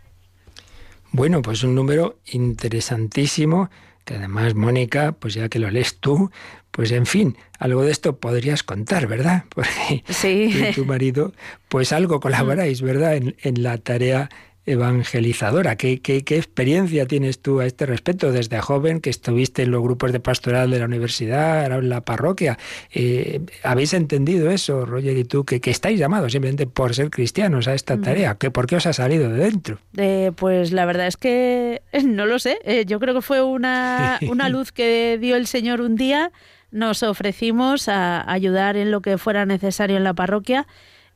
[1.11, 3.69] Bueno, pues un número interesantísimo
[4.05, 6.31] que además, Mónica, pues ya que lo lees tú,
[6.71, 9.43] pues en fin, algo de esto podrías contar, ¿verdad?
[9.53, 10.51] Porque sí.
[10.73, 11.33] tu marido,
[11.67, 13.15] pues algo colaboráis, ¿verdad?
[13.15, 14.29] En, en la tarea
[14.69, 15.75] evangelizadora.
[15.75, 19.81] ¿Qué, ¿Qué, qué, experiencia tienes tú a este respecto desde joven que estuviste en los
[19.81, 22.57] grupos de pastoral de la universidad, en la parroquia?
[22.93, 27.67] Eh, ¿Habéis entendido eso, Roger y tú, que, que, estáis llamados simplemente por ser cristianos
[27.67, 28.35] a esta tarea?
[28.35, 29.79] ¿Que, ¿Por qué os ha salido de dentro?
[29.97, 32.59] Eh, pues la verdad es que no lo sé.
[32.63, 36.31] Eh, yo creo que fue una, una luz que dio el Señor un día.
[36.71, 40.67] Nos ofrecimos a ayudar en lo que fuera necesario en la parroquia.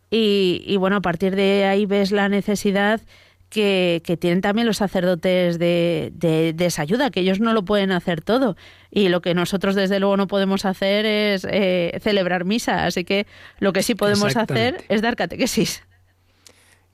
[0.10, 3.02] Y, y, bueno, a partir de ahí ves la necesidad
[3.54, 8.22] que, tienen también los sacerdotes de, de, esa ayuda, que ellos no lo pueden hacer
[8.22, 8.58] todo.
[8.90, 12.86] Y lo que nosotros desde luego no podemos hacer es eh, celebrar misa.
[12.86, 13.28] Así que
[13.60, 15.84] lo que sí podemos hacer es dar catequesis.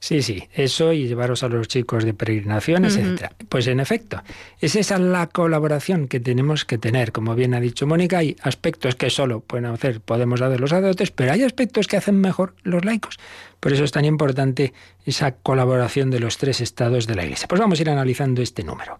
[0.01, 3.33] Sí, sí, eso y llevaros a los chicos de peregrinaciones, etcétera.
[3.49, 4.21] Pues en efecto,
[4.61, 7.11] es esa la colaboración que tenemos que tener.
[7.11, 11.11] Como bien ha dicho Mónica, hay aspectos que solo pueden hacer, podemos hacer los sacerdotes,
[11.11, 13.19] pero hay aspectos que hacen mejor los laicos.
[13.59, 14.73] Por eso es tan importante
[15.05, 17.49] esa colaboración de los tres estados de la Iglesia.
[17.49, 18.97] Pues vamos a ir analizando este número.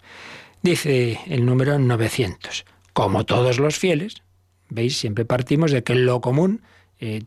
[0.61, 2.65] Dice el número 900.
[2.91, 4.21] Como todos los fieles,
[4.67, 6.61] veis, siempre partimos de que lo común
[6.99, 7.23] eh,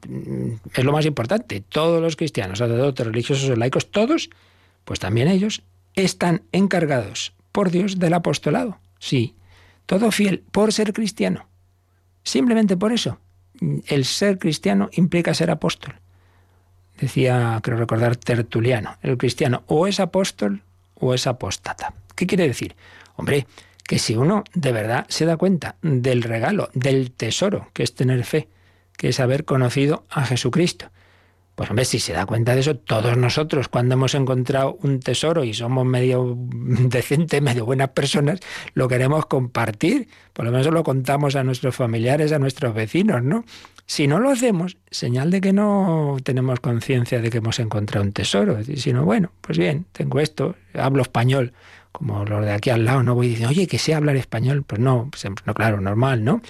[0.75, 1.63] es lo más importante.
[1.67, 4.31] Todos los cristianos, sacerdotes, religiosos o laicos, todos,
[4.85, 5.63] pues también ellos,
[5.95, 8.79] están encargados por Dios del apostolado.
[8.99, 9.35] Sí,
[9.87, 11.47] todo fiel por ser cristiano.
[12.23, 13.19] Simplemente por eso.
[13.87, 15.95] El ser cristiano implica ser apóstol.
[16.99, 20.63] Decía, creo recordar, Tertuliano, el cristiano o es apóstol
[20.95, 21.95] o es apóstata.
[22.15, 22.77] ¿Qué quiere decir?
[23.17, 23.47] Hombre,
[23.85, 28.25] que si uno de verdad se da cuenta del regalo, del tesoro que es tener
[28.25, 28.49] fe,
[29.03, 30.87] que es haber conocido a Jesucristo.
[31.57, 35.43] Pues hombre, si se da cuenta de eso, todos nosotros cuando hemos encontrado un tesoro
[35.43, 38.39] y somos medio decentes, medio buenas personas,
[38.75, 40.07] lo queremos compartir.
[40.33, 43.45] Por lo menos lo contamos a nuestros familiares, a nuestros vecinos, ¿no?
[43.87, 48.13] Si no lo hacemos, señal de que no tenemos conciencia de que hemos encontrado un
[48.13, 48.63] tesoro.
[48.63, 51.55] Si no, bueno, pues bien, tengo esto, hablo español,
[51.91, 54.63] como los de aquí al lado, no voy diciendo, oye, que sé hablar español.
[54.65, 56.41] Pues no, pues, no, claro, normal, ¿no?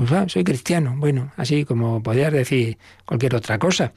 [0.00, 0.94] Pues ah, soy cristiano.
[0.96, 3.92] Bueno, así como podrías decir cualquier otra cosa.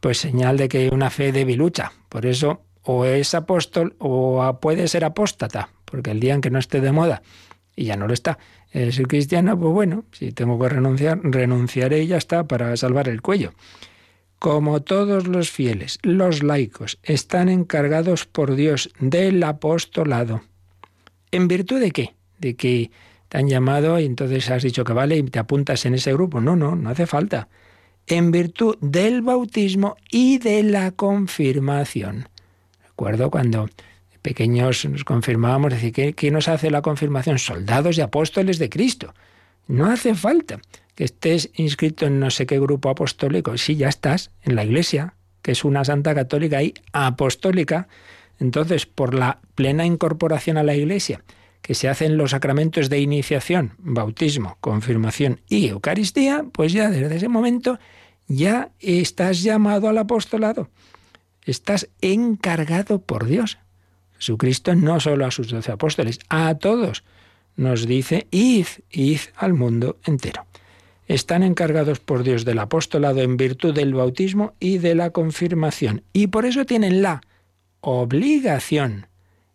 [0.00, 1.92] Pues señal de que una fe debilucha.
[2.08, 5.68] Por eso o es apóstol o puede ser apóstata.
[5.84, 7.20] Porque el día en que no esté de moda
[7.76, 8.38] y ya no lo está,
[8.72, 13.20] soy cristiano, pues bueno, si tengo que renunciar, renunciaré y ya está para salvar el
[13.20, 13.52] cuello.
[14.38, 20.40] Como todos los fieles, los laicos están encargados por Dios del apostolado.
[21.30, 22.14] ¿En virtud de qué?
[22.38, 22.90] De que
[23.36, 26.40] han llamado y entonces has dicho que vale y te apuntas en ese grupo.
[26.40, 27.48] No, no, no hace falta.
[28.06, 32.28] En virtud del bautismo y de la confirmación.
[32.82, 33.68] Recuerdo cuando
[34.22, 37.38] pequeños nos confirmábamos, decir, ¿qué, ¿qué nos hace la confirmación?
[37.38, 39.14] Soldados y apóstoles de Cristo.
[39.66, 40.60] No hace falta
[40.94, 43.58] que estés inscrito en no sé qué grupo apostólico.
[43.58, 47.88] Sí, ya estás en la iglesia, que es una santa católica y apostólica.
[48.38, 51.22] Entonces, por la plena incorporación a la iglesia
[51.62, 57.28] que se hacen los sacramentos de iniciación, bautismo, confirmación y Eucaristía, pues ya desde ese
[57.28, 57.78] momento
[58.28, 60.68] ya estás llamado al apostolado.
[61.44, 63.58] Estás encargado por Dios.
[64.18, 67.04] Jesucristo no solo a sus doce apóstoles, a todos
[67.56, 70.46] nos dice, id, id al mundo entero.
[71.08, 76.02] Están encargados por Dios del apostolado en virtud del bautismo y de la confirmación.
[76.12, 77.20] Y por eso tienen la
[77.80, 79.06] obligación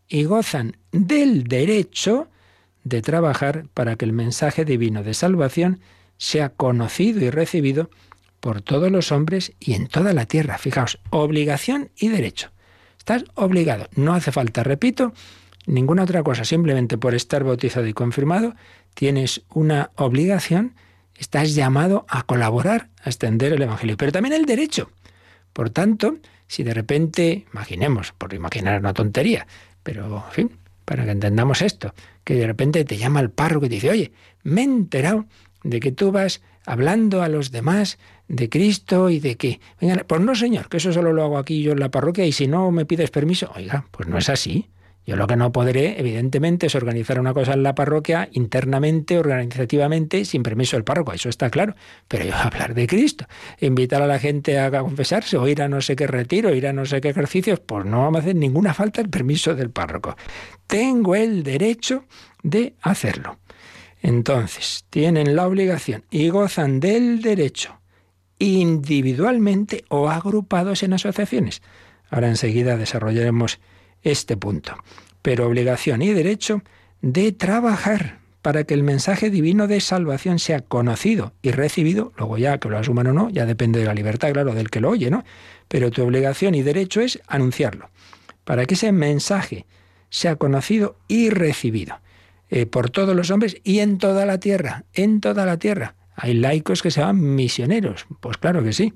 [0.07, 2.27] y gozan del derecho
[2.83, 5.79] de trabajar para que el mensaje divino de salvación
[6.17, 7.89] sea conocido y recibido
[8.39, 10.57] por todos los hombres y en toda la tierra.
[10.57, 12.49] Fijaos, obligación y derecho.
[12.97, 13.87] Estás obligado.
[13.95, 15.13] No hace falta, repito,
[15.65, 16.43] ninguna otra cosa.
[16.43, 18.55] Simplemente por estar bautizado y confirmado,
[18.93, 20.75] tienes una obligación,
[21.15, 23.97] estás llamado a colaborar, a extender el Evangelio.
[23.97, 24.91] Pero también el derecho.
[25.53, 29.47] Por tanto, si de repente, imaginemos, por imaginar una tontería,
[29.83, 30.59] pero, en fin,
[30.91, 31.93] para que entendamos esto,
[32.25, 34.11] que de repente te llama el párroco y te dice, oye,
[34.43, 35.25] me he enterado
[35.63, 40.19] de que tú vas hablando a los demás de Cristo y de que, venga, pues
[40.19, 42.71] no señor, que eso solo lo hago aquí yo en la parroquia y si no
[42.71, 44.67] me pides permiso, oiga, pues no es así.
[45.05, 50.25] Yo lo que no podré, evidentemente, es organizar una cosa en la parroquia internamente, organizativamente,
[50.25, 51.75] sin permiso del párroco, eso está claro.
[52.07, 53.25] Pero yo hablar de Cristo,
[53.59, 56.73] invitar a la gente a confesarse, o ir a no sé qué retiro, ir a
[56.73, 60.15] no sé qué ejercicios, pues no vamos a hacer ninguna falta el permiso del párroco.
[60.67, 62.05] Tengo el derecho
[62.43, 63.39] de hacerlo.
[64.01, 67.81] Entonces, tienen la obligación y gozan del derecho
[68.39, 71.61] individualmente o agrupados en asociaciones.
[72.09, 73.59] Ahora enseguida desarrollaremos
[74.03, 74.75] este punto.
[75.21, 76.61] Pero obligación y derecho
[77.01, 82.57] de trabajar para que el mensaje divino de salvación sea conocido y recibido, luego ya
[82.59, 85.11] que lo asuman o no, ya depende de la libertad, claro, del que lo oye,
[85.11, 85.23] ¿no?
[85.67, 87.89] Pero tu obligación y derecho es anunciarlo,
[88.43, 89.65] para que ese mensaje
[90.09, 91.99] sea conocido y recibido
[92.49, 95.95] eh, por todos los hombres y en toda la tierra, en toda la tierra.
[96.15, 98.93] Hay laicos que se llaman misioneros, pues claro que sí.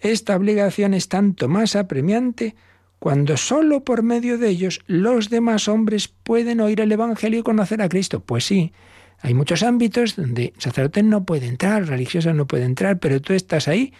[0.00, 2.54] Esta obligación es tanto más apremiante
[2.98, 7.82] cuando solo por medio de ellos los demás hombres pueden oír el Evangelio y conocer
[7.82, 8.20] a Cristo.
[8.20, 8.72] Pues sí,
[9.20, 13.68] hay muchos ámbitos donde sacerdote no puede entrar, religioso no puede entrar, pero tú estás
[13.68, 13.92] ahí.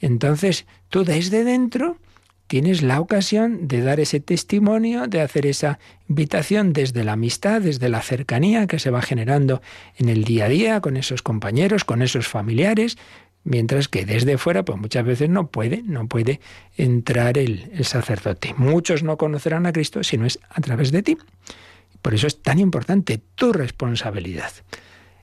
[0.00, 1.98] Entonces, tú desde dentro
[2.46, 7.88] tienes la ocasión de dar ese testimonio, de hacer esa invitación desde la amistad, desde
[7.88, 9.62] la cercanía que se va generando
[9.96, 12.98] en el día a día con esos compañeros, con esos familiares,
[13.44, 16.40] Mientras que desde fuera, pues muchas veces no puede, no puede
[16.76, 18.54] entrar el, sacerdote.
[18.56, 21.18] Muchos no conocerán a Cristo si no es a través de ti.
[22.02, 24.52] Por eso es tan importante tu responsabilidad.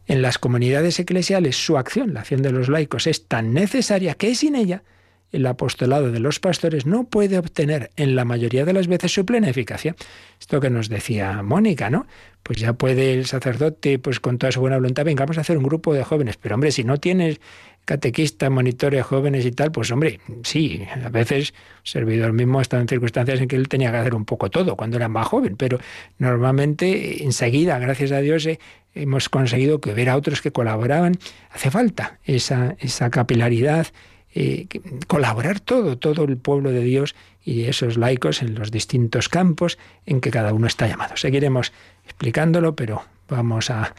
[0.06, 4.36] En las comunidades eclesiales su acción, la acción de los laicos, es tan necesaria que
[4.36, 4.84] sin ella
[5.32, 9.26] el apostolado de los pastores no puede obtener en la mayoría de las veces su
[9.26, 9.96] plena eficacia.
[10.40, 12.08] Esto que nos decía Mónica, ¿no?
[12.42, 15.58] Pues ya puede el sacerdote, pues con toda su buena voluntad, venga, vamos a hacer
[15.58, 17.40] un grupo de jóvenes, pero hombre, si no tienes
[17.90, 23.42] catequista, monitores jóvenes y tal, pues hombre, sí, a veces servidor mismo está en circunstancias
[23.42, 25.80] en que él tenía que hacer un poco todo cuando era más joven, pero
[26.20, 28.60] normalmente enseguida, gracias a Dios, eh,
[28.94, 31.18] hemos conseguido que hubiera otros que colaboraban.
[31.50, 33.88] Hace falta esa, esa capilaridad,
[34.36, 34.68] eh,
[35.08, 40.22] colaborar todo, todo el pueblo de Dios y esos laicos en los distintos campos en
[40.22, 41.18] que cada uno está llamado.
[41.18, 41.74] Seguiremos
[42.06, 43.96] explicándolo, pero vamos a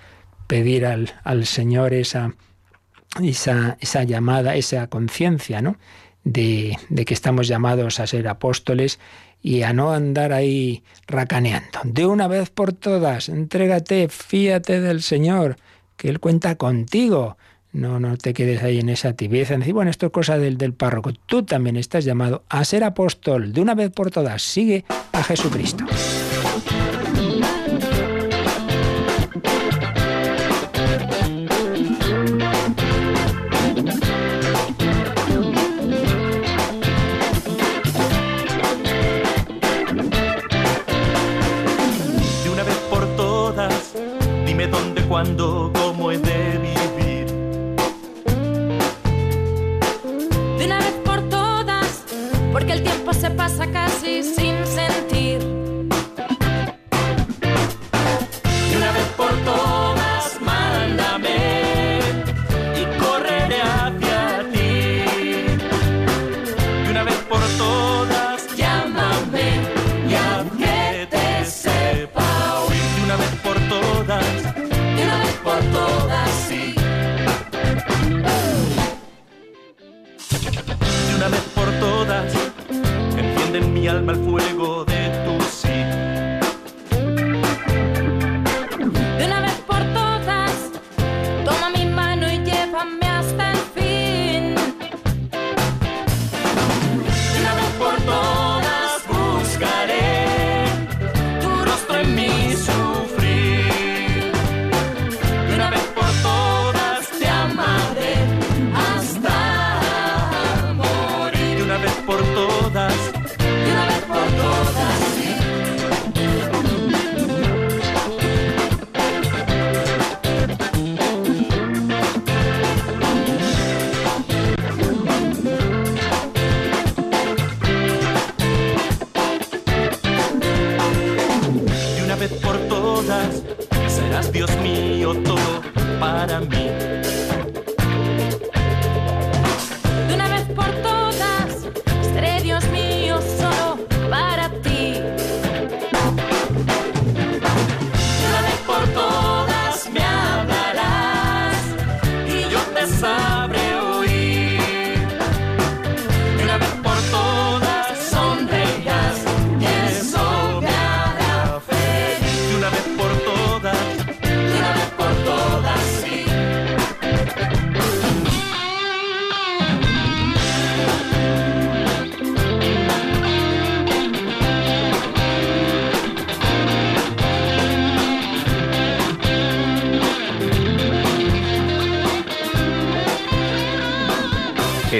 [0.46, 2.36] pedir al, al Señor esa
[3.22, 5.76] esa, esa llamada, esa conciencia, ¿no?
[6.22, 8.98] De, de, que estamos llamados a ser apóstoles
[9.42, 11.80] y a no andar ahí racaneando.
[11.84, 15.56] De una vez por todas, entrégate, fíate del Señor,
[15.96, 17.38] que Él cuenta contigo.
[17.72, 20.58] No, no te quedes ahí en esa tibieza, en decir, bueno, esto es cosa del,
[20.58, 21.12] del párroco.
[21.12, 23.52] Tú también estás llamado a ser apóstol.
[23.52, 25.84] De una vez por todas, sigue a Jesucristo.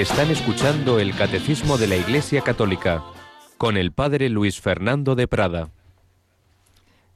[0.01, 3.03] Están escuchando el Catecismo de la Iglesia Católica
[3.59, 5.69] con el Padre Luis Fernando de Prada.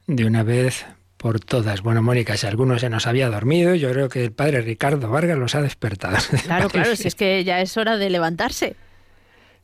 [0.06, 1.82] De una vez por todas.
[1.82, 5.36] Bueno, Mónica, si alguno se nos había dormido, yo creo que el Padre Ricardo Vargas
[5.36, 6.16] los ha despertado.
[6.44, 8.76] Claro, claro, si es que ya es hora de levantarse.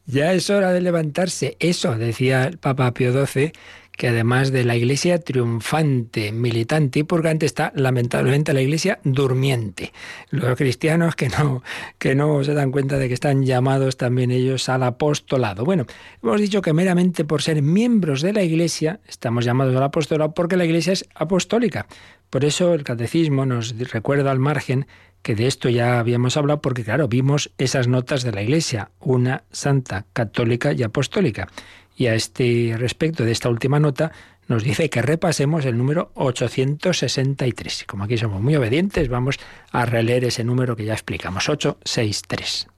[0.04, 1.56] Ya es hora de levantarse.
[1.60, 3.52] Eso decía el Papa Pío XII
[3.96, 9.92] que además de la iglesia triunfante, militante y purgante, está lamentablemente la iglesia durmiente.
[10.30, 11.62] Los cristianos que no,
[11.98, 15.64] que no se dan cuenta de que están llamados también ellos al apostolado.
[15.64, 15.86] Bueno,
[16.22, 20.56] hemos dicho que meramente por ser miembros de la iglesia estamos llamados al apostolado porque
[20.56, 21.86] la iglesia es apostólica.
[22.30, 24.86] Por eso el catecismo nos recuerda al margen
[25.22, 29.44] que de esto ya habíamos hablado porque claro, vimos esas notas de la iglesia, una
[29.52, 31.48] santa, católica y apostólica.
[31.96, 34.12] Y a este respecto de esta última nota,
[34.48, 37.84] nos dice que repasemos el número 863.
[37.86, 39.38] Como aquí somos muy obedientes, vamos
[39.70, 42.68] a releer ese número que ya explicamos, 863.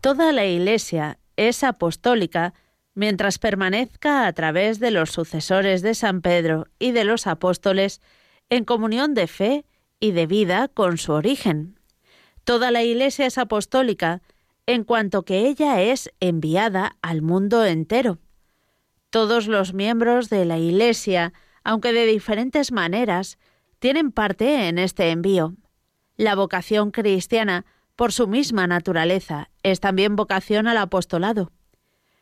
[0.00, 2.54] Toda la Iglesia es apostólica
[2.94, 8.00] mientras permanezca a través de los sucesores de San Pedro y de los apóstoles
[8.50, 9.64] en comunión de fe
[10.00, 11.78] y de vida con su origen.
[12.44, 14.20] Toda la Iglesia es apostólica
[14.66, 18.18] en cuanto que ella es enviada al mundo entero
[19.10, 21.32] todos los miembros de la Iglesia,
[21.64, 23.38] aunque de diferentes maneras,
[23.78, 25.54] tienen parte en este envío.
[26.16, 27.64] La vocación cristiana,
[27.96, 31.52] por su misma naturaleza, es también vocación al apostolado.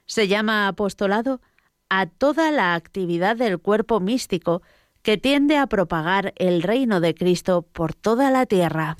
[0.07, 1.41] Se llama apostolado
[1.89, 4.63] a toda la actividad del cuerpo místico
[5.03, 8.97] que tiende a propagar el reino de Cristo por toda la tierra.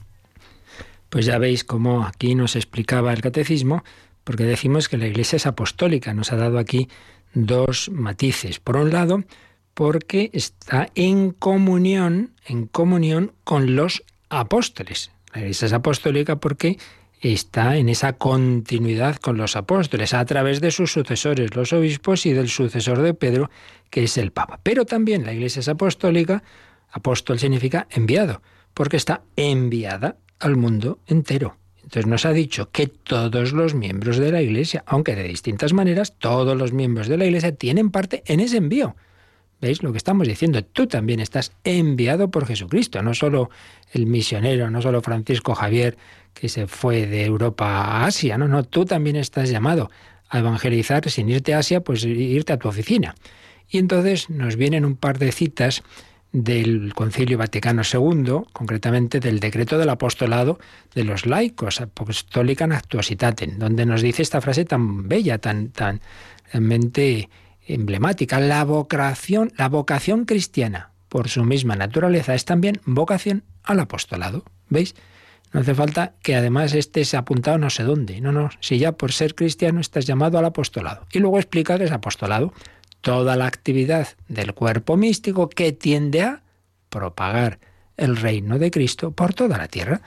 [1.09, 3.85] Pues ya veis cómo aquí nos explicaba el catecismo,
[4.25, 6.15] porque decimos que la Iglesia es apostólica.
[6.15, 6.89] Nos ha dado aquí
[7.37, 8.59] dos matices.
[8.59, 9.23] Por un lado,
[9.75, 15.11] porque está en comunión, en comunión con los apóstoles.
[15.33, 16.79] La iglesia es apostólica porque
[17.21, 22.33] está en esa continuidad con los apóstoles a través de sus sucesores, los obispos y
[22.33, 23.51] del sucesor de Pedro,
[23.91, 24.61] que es el Papa.
[24.63, 26.43] Pero también la iglesia es apostólica,
[26.91, 28.41] apóstol significa enviado,
[28.73, 31.59] porque está enviada al mundo entero.
[31.87, 36.15] Entonces nos ha dicho que todos los miembros de la Iglesia, aunque de distintas maneras,
[36.19, 38.97] todos los miembros de la Iglesia tienen parte en ese envío.
[39.61, 40.65] ¿Veis lo que estamos diciendo?
[40.65, 43.51] Tú también estás enviado por Jesucristo, no solo
[43.93, 45.97] el misionero, no solo Francisco Javier
[46.35, 49.89] que se fue de Europa a Asia, no, no, tú también estás llamado
[50.29, 53.15] a evangelizar sin irte a Asia, pues irte a tu oficina.
[53.69, 55.85] Y entonces nos vienen un par de citas
[56.43, 60.59] del Concilio Vaticano II, concretamente del decreto del apostolado
[60.95, 66.01] de los laicos, Apostolica Actuositatem, donde nos dice esta frase tan bella, tan, tan
[66.53, 67.31] realmente
[67.67, 74.45] emblemática, la vocación, la vocación cristiana, por su misma naturaleza, es también vocación al apostolado.
[74.69, 74.95] ¿Veis?
[75.53, 78.21] No hace falta que además estés apuntado no sé dónde.
[78.21, 81.07] No, no, si ya por ser cristiano estás llamado al apostolado.
[81.13, 82.53] Y luego explica que es apostolado
[83.07, 86.43] toda la actividad del cuerpo místico que tiende a
[86.89, 87.61] propagar
[87.97, 90.01] el reino de Cristo por toda la tierra.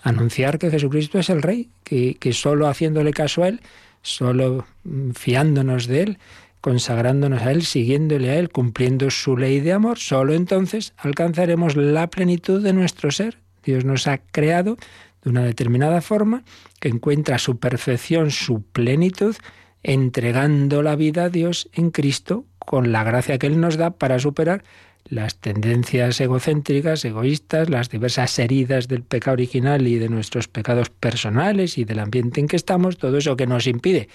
[0.00, 3.60] Anunciar que Jesucristo es el Rey, que, solo haciéndole caso a Él,
[4.00, 6.18] solo mm, fiándonos de Él,
[6.62, 12.06] consagrándonos a Él, siguiéndole a Él, cumpliendo su ley de amor, solo entonces alcanzaremos la
[12.06, 13.36] plenitud de nuestro ser.
[13.64, 14.78] Dios nos ha creado
[15.22, 16.42] de una determinada forma
[16.80, 19.36] que encuentra su perfección, su plenitud
[19.82, 24.18] entregando la vida a Dios en Cristo con la gracia que Él nos da para
[24.18, 24.64] superar
[25.08, 31.78] las tendencias egocéntricas, egoístas, las diversas heridas del pecado original y de nuestros pecados personales
[31.78, 34.08] y del ambiente en que estamos, todo eso que nos impide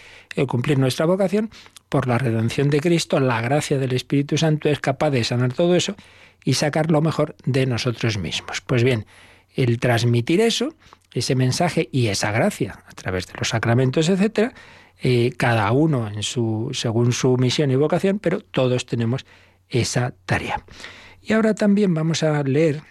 [0.48, 1.50] cumplir nuestra vocación,
[1.88, 5.76] por la redención de Cristo, la gracia del Espíritu Santo es capaz de sanar todo
[5.76, 5.96] eso
[6.44, 8.62] y sacar lo mejor de nosotros mismos.
[8.62, 9.06] Pues bien,
[9.56, 10.76] el transmitir eso,
[11.14, 14.54] ese mensaje y esa gracia a través de los sacramentos, etcétera,
[15.02, 19.26] eh, cada uno en su, según su misión y vocación, pero todos tenemos
[19.70, 20.64] esa tarea.
[21.22, 22.82] Y ahora también vamos a leer,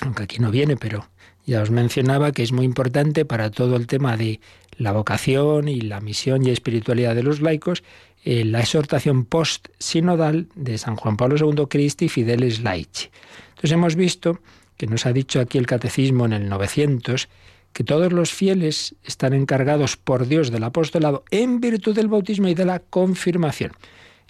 [0.00, 1.08] aunque aquí no viene, pero
[1.44, 4.40] ya os mencionaba que es muy importante para todo el tema de
[4.78, 7.84] la vocación y la misión y espiritualidad de los laicos,
[8.24, 13.10] eh, la exhortación post-sinodal de San Juan Pablo II, Christi Fideles Laici.
[13.50, 14.40] Entonces hemos visto
[14.76, 17.28] que nos ha dicho aquí el catecismo en el 900
[17.76, 22.54] que todos los fieles están encargados por Dios del apostolado en virtud del bautismo y
[22.54, 23.72] de la confirmación.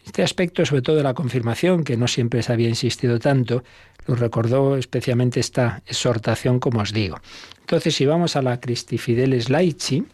[0.04, 3.62] Este aspecto, sobre todo de la confirmación, que no siempre se había insistido tanto,
[4.08, 7.20] lo recordó especialmente esta exhortación, como os digo.
[7.60, 10.04] Entonces, si vamos a la Christi Fideles Laici,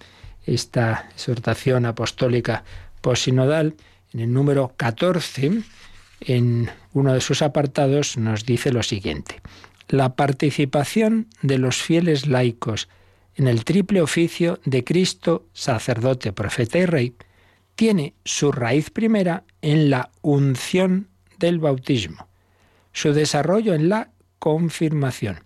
[0.44, 2.64] esta exhortación apostólica
[3.00, 3.76] posinodal,
[4.12, 5.62] en el número 14,
[6.20, 9.40] en uno de sus apartados, nos dice lo siguiente.
[9.88, 12.90] La participación de los fieles laicos
[13.36, 17.14] en el triple oficio de Cristo, sacerdote, profeta y rey,
[17.74, 21.08] tiene su raíz primera en la unción
[21.38, 22.28] del bautismo,
[22.92, 25.40] su desarrollo en la confirmación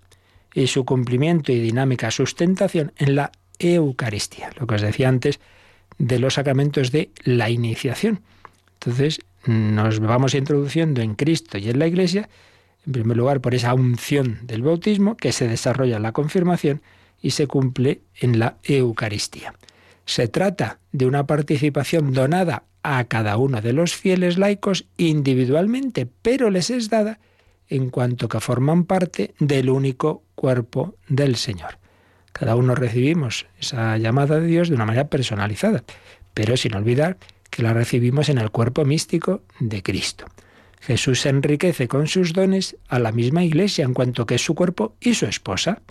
[0.54, 5.40] y su cumplimiento y dinámica sustentación en la Eucaristía, lo que os decía antes
[5.98, 8.20] de los sacramentos de la iniciación.
[8.74, 12.28] Entonces, nos vamos introduciendo en Cristo y en la Iglesia,
[12.86, 16.82] en primer lugar por esa unción del bautismo que se desarrolla en la confirmación
[17.26, 19.52] y se cumple en la Eucaristía.
[20.04, 26.50] Se trata de una participación donada a cada uno de los fieles laicos individualmente, pero
[26.50, 27.18] les es dada
[27.68, 31.78] en cuanto que forman parte del único cuerpo del Señor.
[32.32, 35.82] Cada uno recibimos esa llamada de Dios de una manera personalizada,
[36.32, 37.16] pero sin olvidar
[37.50, 40.26] que la recibimos en el cuerpo místico de Cristo.
[40.80, 44.94] Jesús enriquece con sus dones a la misma iglesia en cuanto que es su cuerpo
[45.00, 45.82] y su esposa.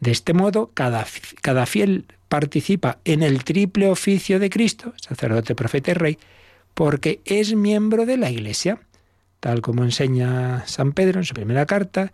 [0.00, 1.06] De este modo, cada,
[1.42, 6.18] cada fiel participa en el triple oficio de Cristo, sacerdote, profeta y rey,
[6.74, 8.80] porque es miembro de la iglesia,
[9.40, 12.12] tal como enseña San Pedro en su primera carta,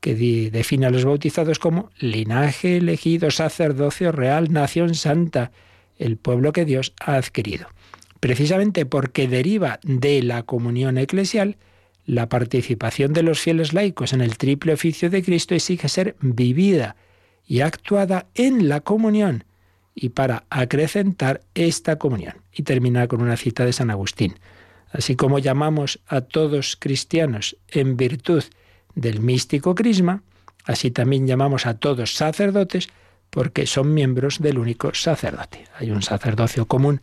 [0.00, 0.14] que
[0.50, 5.52] define a los bautizados como linaje elegido, sacerdocio real, nación santa,
[5.98, 7.66] el pueblo que Dios ha adquirido.
[8.20, 11.56] Precisamente porque deriva de la comunión eclesial,
[12.04, 16.96] la participación de los fieles laicos en el triple oficio de Cristo exige ser vivida
[17.46, 19.44] y actuada en la comunión
[19.94, 22.34] y para acrecentar esta comunión.
[22.52, 24.38] Y termina con una cita de San Agustín.
[24.90, 28.44] Así como llamamos a todos cristianos en virtud
[28.94, 30.22] del místico crisma,
[30.64, 32.88] así también llamamos a todos sacerdotes
[33.30, 35.64] porque son miembros del único sacerdote.
[35.78, 37.00] Hay un sacerdocio común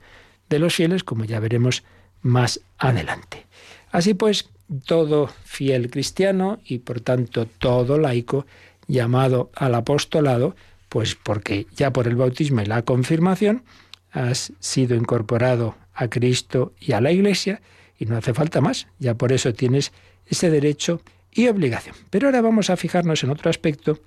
[0.50, 1.84] de los fieles, como ya veremos
[2.22, 3.46] más adelante.
[3.92, 4.50] Así pues,
[4.86, 8.46] todo fiel cristiano y por tanto todo laico
[8.88, 10.56] llamado al apostolado,
[10.90, 13.64] pues porque ya por el bautismo y la confirmación
[14.12, 17.62] has sido incorporado a Cristo y a la Iglesia
[17.98, 19.92] y no hace falta más, ya por eso tienes
[20.28, 21.96] ese derecho y obligación.
[22.10, 24.00] Pero ahora vamos a fijarnos en otro aspecto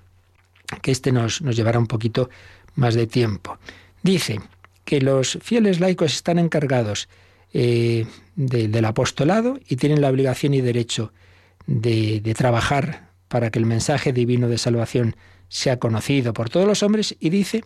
[0.83, 2.31] que este nos, nos llevará un poquito
[2.75, 3.59] más de tiempo.
[4.03, 4.41] Dice
[4.85, 7.09] que los fieles laicos están encargados
[7.53, 11.13] eh, del apostolado y tienen la obligación y derecho
[11.67, 15.17] de, de trabajar para que el mensaje divino de salvación
[15.49, 17.63] sea conocido por todos los hombres y dice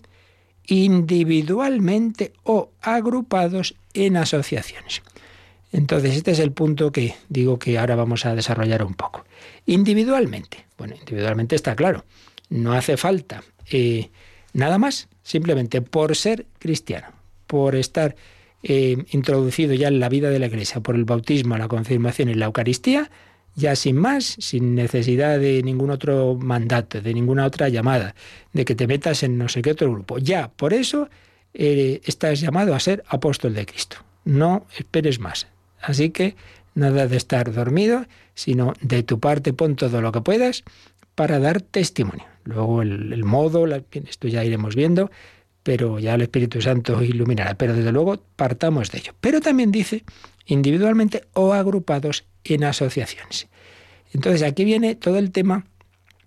[0.66, 5.02] individualmente o agrupados en asociaciones.
[5.72, 9.24] Entonces, este es el punto que digo que ahora vamos a desarrollar un poco.
[9.66, 12.04] Individualmente, bueno, individualmente está claro,
[12.48, 14.10] no hace falta eh,
[14.52, 17.08] nada más, simplemente por ser cristiano,
[17.46, 18.16] por estar
[18.62, 22.34] eh, introducido ya en la vida de la Iglesia, por el bautismo, la confirmación y
[22.34, 23.10] la Eucaristía,
[23.54, 28.14] ya sin más, sin necesidad de ningún otro mandato, de ninguna otra llamada,
[28.52, 30.18] de que te metas en no sé qué otro grupo.
[30.18, 31.08] Ya, por eso
[31.54, 33.96] eh, estás llamado a ser apóstol de Cristo.
[34.24, 35.48] No esperes más.
[35.80, 36.36] Así que
[36.74, 40.64] nada de estar dormido, sino de tu parte pon todo lo que puedas
[41.14, 42.24] para dar testimonio.
[42.44, 45.10] Luego el, modo, esto ya iremos viendo,
[45.62, 47.54] pero ya el Espíritu Santo iluminará.
[47.54, 49.12] Pero desde luego partamos de ello.
[49.20, 50.04] Pero también dice
[50.46, 53.48] individualmente o agrupados en asociaciones.
[54.12, 55.66] Entonces aquí viene todo el tema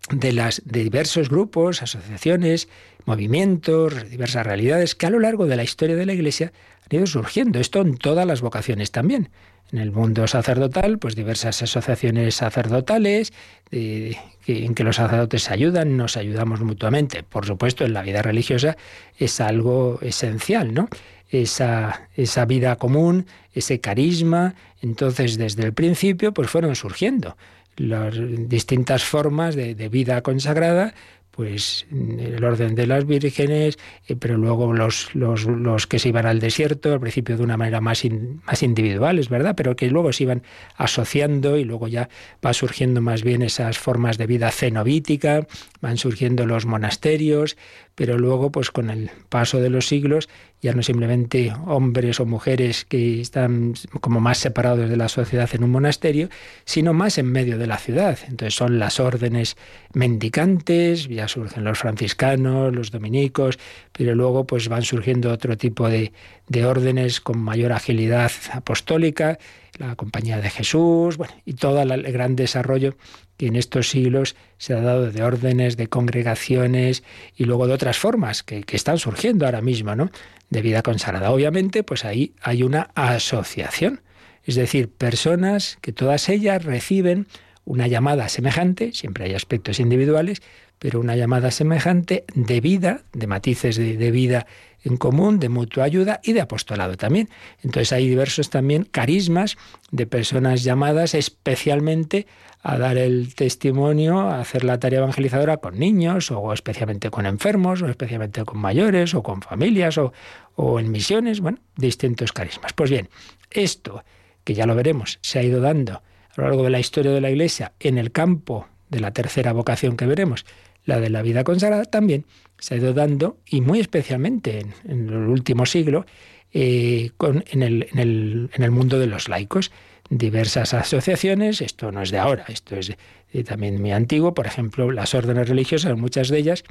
[0.10, 2.68] de las diversos grupos, asociaciones,
[3.06, 6.52] movimientos, diversas realidades que a lo largo de la historia de la Iglesia
[6.90, 7.60] han ido surgiendo.
[7.60, 9.30] Esto en todas las vocaciones también.
[9.72, 13.34] En el mundo sacerdotal, pues diversas asociaciones sacerdotales,
[13.72, 17.24] en que los sacerdotes se ayudan, nos ayudamos mutuamente.
[17.24, 18.78] Por supuesto, en la vida religiosa
[19.18, 20.90] es algo esencial, ¿no?
[21.34, 24.54] Esa, esa vida común, ese carisma.
[24.82, 27.36] Entonces, desde el principio, pues fueron surgiendo
[27.76, 28.16] las
[28.48, 30.94] distintas formas de, vida consagrada
[31.32, 36.28] pues el orden de las vírgenes, eh, pero luego los, los, los, que se iban
[36.28, 38.04] al desierto, al principio de una manera más,
[38.46, 40.44] más individual, es verdad, pero que luego se iban
[40.76, 42.08] asociando y luego ya
[42.46, 45.48] va surgiendo más bien esas formas de vida cenobítica,
[45.82, 47.58] van surgiendo los monasterios,
[47.96, 50.30] pero luego pues con el paso de los siglos
[50.64, 55.66] ya no simplemente hombres o mujeres que están como más separados de la sociedad en
[55.66, 56.30] un monasterio,
[56.64, 58.18] sino más en medio de la ciudad.
[58.30, 59.58] Entonces son las órdenes
[59.94, 63.60] mendicantes, ya surgen los franciscanos, los dominicos,
[63.92, 66.14] pero luego pues van surgiendo otro tipo de,
[66.48, 69.40] de órdenes con mayor agilidad apostólica,
[69.78, 72.96] la Compañía de Jesús, bueno, y todo el gran desarrollo
[73.44, 77.04] que en estos siglos se ha dado de órdenes, de congregaciones
[77.36, 80.10] y luego de otras formas que, que están surgiendo ahora mismo, ¿no?
[80.50, 81.30] De vida consagrada.
[81.30, 84.00] Obviamente, pues ahí hay una asociación,
[84.46, 87.28] es decir, personas que todas ellas reciben
[87.66, 90.42] una llamada semejante, siempre hay aspectos individuales,
[90.80, 94.48] pero una llamada semejante de vida, de matices de, de vida
[94.84, 97.30] en común, de mutua ayuda y de apostolado también.
[97.64, 99.58] Entonces hay diversos también carismas
[99.92, 102.28] de personas llamadas especialmente
[102.64, 107.82] a dar el testimonio, a hacer la tarea evangelizadora con niños, o especialmente con enfermos,
[107.82, 112.72] o especialmente con mayores, o con familias, o, en misiones, bueno, distintos carismas.
[112.72, 113.10] Pues bien,
[113.52, 114.04] esto,
[114.46, 116.02] que ya lo veremos, se ha ido dando a
[116.38, 119.98] lo largo de la historia de la Iglesia en el campo de la tercera vocación
[119.98, 120.46] que veremos,
[120.86, 122.26] la de la vida consagrada, también
[122.60, 126.06] se ha ido dando, y muy especialmente en, en el último siglo,
[126.54, 129.72] eh, con, en, el, en, el, en el mundo de los laicos.
[130.10, 132.92] Diversas asociaciones, esto no es de ahora, esto es
[133.32, 136.64] eh, también muy antiguo, por ejemplo, las órdenes religiosas, muchas de ellas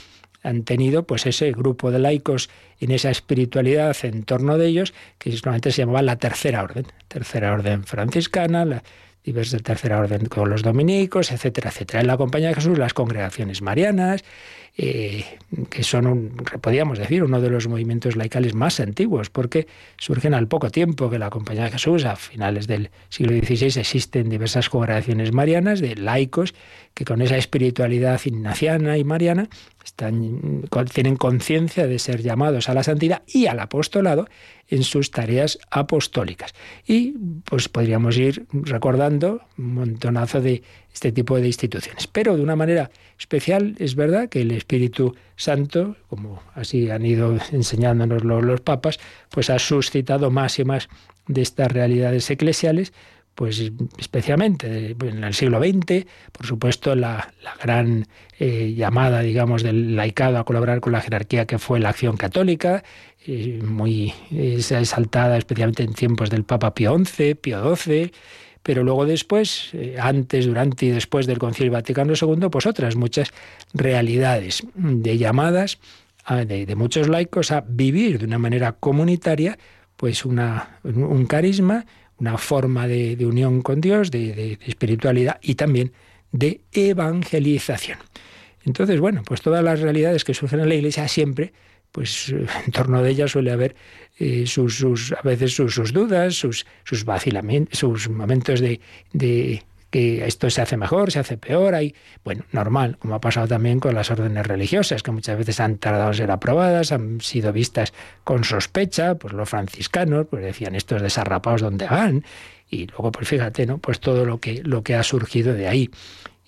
[0.43, 5.31] han tenido pues ese grupo de laicos en esa espiritualidad en torno de ellos, que
[5.31, 8.83] normalmente se llamaba la tercera orden, tercera orden franciscana, la
[9.25, 12.01] diversa tercera orden con los dominicos, etcétera, etcétera.
[12.01, 14.25] En la Compañía de Jesús, las congregaciones marianas,
[14.77, 15.25] eh,
[15.69, 19.67] que son, podríamos decir, uno de los movimientos laicales más antiguos, porque
[19.99, 24.31] surgen al poco tiempo que la Compañía de Jesús, a finales del siglo XVI, existen
[24.31, 26.55] diversas congregaciones marianas de laicos
[26.95, 29.49] que con esa espiritualidad ignaciana y mariana
[30.93, 34.27] tienen conciencia de ser llamados a la santidad y al apostolado
[34.69, 36.55] en sus tareas apostólicas.
[36.87, 37.13] Y
[37.45, 40.63] pues podríamos ir recordando un montonazo de
[40.93, 42.07] este tipo de instituciones.
[42.07, 47.37] Pero de una manera especial es verdad que el Espíritu Santo, como así han ido
[47.53, 48.99] enseñándonos los, papas,
[49.31, 50.89] pues ha suscitado más y más
[51.27, 52.93] de estas realidades eclesiales,
[53.35, 58.07] pues especialmente en el siglo XX, por supuesto, la, la gran
[58.39, 62.85] eh, llamada, digamos, del laicado a colaborar con la jerarquía que fue la acción católica,
[63.27, 68.13] eh, muy exaltada especialmente en tiempos del Papa Pío XI, Pío XII,
[68.63, 73.33] pero luego después, eh, antes, durante y después del Concilio Vaticano II, pues otras muchas
[73.75, 75.79] realidades de llamadas
[76.25, 79.59] a, de, muchos laicos a vivir de una manera comunitaria,
[79.97, 81.87] pues una, un carisma,
[82.19, 85.93] una forma de, de unión con Dios, de, de, espiritualidad y también
[86.31, 87.99] de evangelización.
[88.65, 91.53] Entonces, bueno, pues todas las realidades que surgen en la Iglesia siempre,
[91.93, 92.29] pues
[92.67, 93.77] en torno de ellas suele haber
[94.19, 98.81] eh, sus, sus, a veces sus, sus dudas, sus, sus vacilamientos, sus momentos de,
[99.13, 99.63] de
[99.93, 103.79] que esto se hace mejor, se hace peor, hay, bueno, normal, como ha pasado también
[103.79, 107.93] con las órdenes religiosas, que muchas veces han tardado en ser aprobadas, han sido vistas
[108.25, 112.25] con sospecha, pues los franciscanos, pues decían estos desarrapados donde van,
[112.71, 113.77] y luego, pues fíjate, ¿no?
[113.77, 115.91] Pues todo lo que, lo que ha surgido de ahí.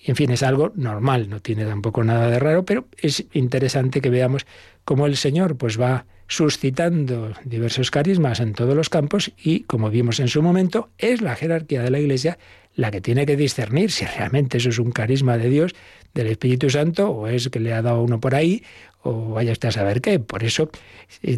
[0.07, 4.11] En fin, es algo normal, no tiene tampoco nada de raro, pero es interesante que
[4.11, 4.44] veamos
[4.84, 10.20] cómo el Señor pues va suscitando diversos carismas en todos los campos y, como vimos
[10.20, 12.38] en su momento, es la jerarquía de la Iglesia
[12.76, 15.74] la que tiene que discernir si realmente eso es un carisma de Dios,
[16.12, 18.62] del Espíritu Santo, o es que le ha dado uno por ahí,
[19.02, 20.18] o vaya usted a saber qué.
[20.18, 20.70] Por eso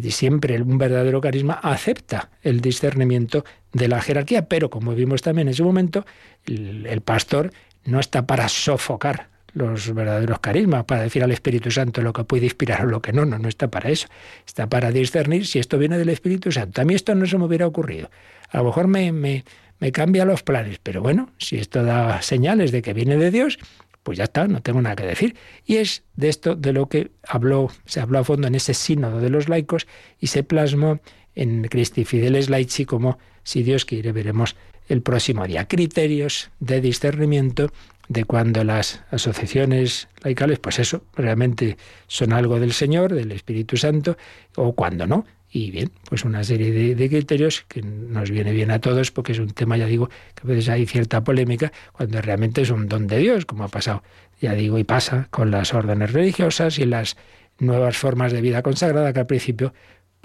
[0.09, 5.53] siempre un verdadero carisma acepta el discernimiento de la jerarquía, pero como vimos también en
[5.53, 6.05] su momento,
[6.45, 7.51] el pastor
[7.87, 12.43] no está para sofocar los verdaderos carismas, para decir al Espíritu Santo lo que puede
[12.43, 14.07] inspirar o lo que no, no, no está para eso.
[14.45, 16.81] Está para discernir si esto viene del Espíritu Santo.
[16.81, 18.11] A mí esto no se me hubiera ocurrido.
[18.51, 19.45] A lo mejor me, me,
[19.79, 23.57] me cambia los planes, pero bueno, si esto da señales de que viene de Dios,
[24.03, 25.35] pues ya está, no tengo nada que decir.
[25.65, 29.21] Y es de esto de lo que habló, se habló a fondo en ese sínodo
[29.21, 29.87] de los laicos
[30.19, 30.99] y se plasmó
[31.35, 34.55] en Christi Fideles Laici como, si Dios quiere, veremos
[34.87, 35.67] el próximo día.
[35.67, 37.71] Criterios de discernimiento
[38.09, 41.77] de cuando las asociaciones laicales, pues eso, realmente
[42.07, 44.17] son algo del Señor, del Espíritu Santo,
[44.55, 45.25] o cuando no.
[45.49, 49.39] Y bien, pues una serie de, criterios que nos viene bien a todos, porque es
[49.39, 53.07] un tema, ya digo, que a veces hay cierta polémica, cuando realmente es un don
[53.07, 54.03] de Dios, como ha pasado,
[54.41, 57.15] ya digo, y pasa con las órdenes religiosas y las
[57.59, 59.73] nuevas formas de vida consagrada, que al principio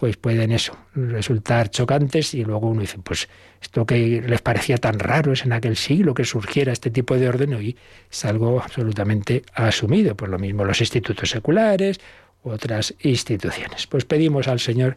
[0.03, 3.29] pues pueden eso, resultar chocantes y luego uno dice, pues
[3.61, 7.29] esto que les parecía tan raro es en aquel siglo que surgiera este tipo de
[7.29, 7.77] orden, hoy
[8.11, 12.01] es algo absolutamente asumido, por lo mismo los institutos seculares
[12.43, 13.87] otras instituciones.
[13.87, 14.97] Pues pedimos al Señor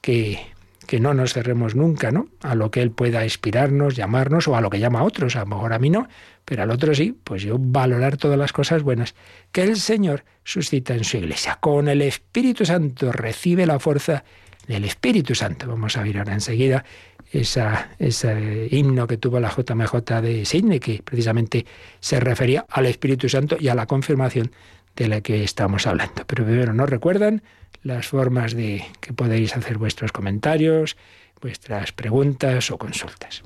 [0.00, 0.38] que,
[0.86, 2.28] que no nos cerremos nunca, ¿no?
[2.40, 5.40] A lo que Él pueda inspirarnos, llamarnos, o a lo que llama a otros, a
[5.40, 6.06] lo mejor a mí no,
[6.44, 9.16] pero al otro sí, pues yo valorar todas las cosas buenas
[9.50, 11.58] que el Señor suscita en su iglesia.
[11.60, 14.24] Con el Espíritu Santo recibe la fuerza
[14.66, 15.66] del Espíritu Santo.
[15.68, 16.84] Vamos a ver ahora enseguida
[17.32, 21.66] esa, ese himno que tuvo la JMJ de Sydney, que precisamente
[22.00, 24.52] se refería al Espíritu Santo y a la confirmación
[24.96, 26.24] de la que estamos hablando.
[26.26, 27.42] Pero primero nos recuerdan
[27.82, 30.96] las formas de que podéis hacer vuestros comentarios,
[31.40, 33.42] vuestras preguntas o consultas.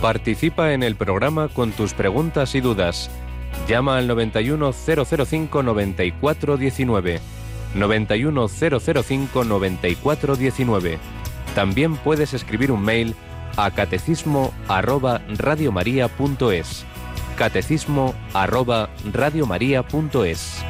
[0.00, 3.10] Participa en el programa con tus preguntas y dudas.
[3.68, 7.20] Llama al 91005 9419.
[7.74, 10.98] 91005 9419.
[11.54, 13.14] También puedes escribir un mail
[13.56, 16.84] a catecismo arroba radiomaria.es.
[17.36, 20.64] Catecismo arroba radiomaria.es.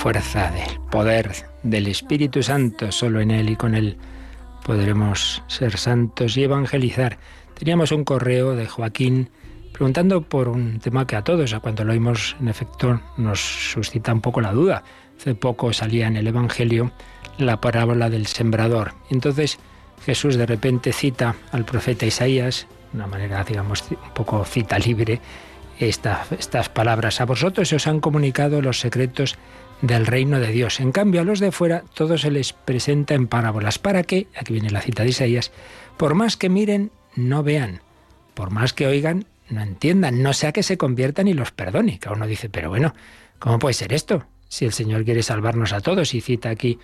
[0.00, 1.30] fuerza del poder
[1.62, 3.98] del Espíritu Santo, solo en Él y con Él
[4.64, 7.18] podremos ser santos y evangelizar.
[7.52, 9.28] Teníamos un correo de Joaquín
[9.74, 14.10] preguntando por un tema que a todos, a cuando lo oímos, en efecto, nos suscita
[14.14, 14.84] un poco la duda.
[15.18, 16.92] Hace poco salía en el Evangelio
[17.36, 18.94] la parábola del sembrador.
[19.10, 19.58] Entonces
[20.06, 25.20] Jesús de repente cita al profeta Isaías, de una manera, digamos, un poco cita libre,
[25.78, 27.20] esta- estas palabras.
[27.20, 29.36] A vosotros se os han comunicado los secretos
[29.82, 30.80] del reino de Dios.
[30.80, 33.78] En cambio, a los de fuera todo se les presenta en parábolas.
[33.78, 34.26] ¿Para qué?
[34.36, 35.52] Aquí viene la cita de Isaías.
[35.96, 37.80] Por más que miren, no vean.
[38.34, 40.22] Por más que oigan, no entiendan.
[40.22, 41.98] No sea que se conviertan y los perdone.
[41.98, 42.94] Que uno dice, pero bueno,
[43.38, 44.24] ¿cómo puede ser esto?
[44.48, 46.78] Si el Señor quiere salvarnos a todos y cita aquí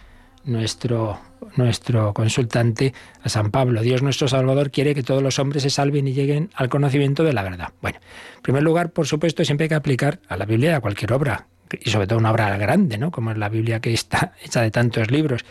[0.47, 1.19] nuestro,
[1.57, 3.83] nuestro consultante a San Pablo.
[3.83, 7.33] Dios nuestro Salvador quiere que todos los hombres se salven y lleguen al conocimiento de
[7.33, 7.73] la verdad.
[7.83, 7.99] Bueno,
[8.37, 11.49] en primer lugar, por supuesto, siempre hay que aplicar a la Biblia a cualquier obra,
[11.81, 13.11] y sobre todo una obra grande, ¿no?
[13.11, 15.45] Como es la Biblia que está hecha de tantos libros,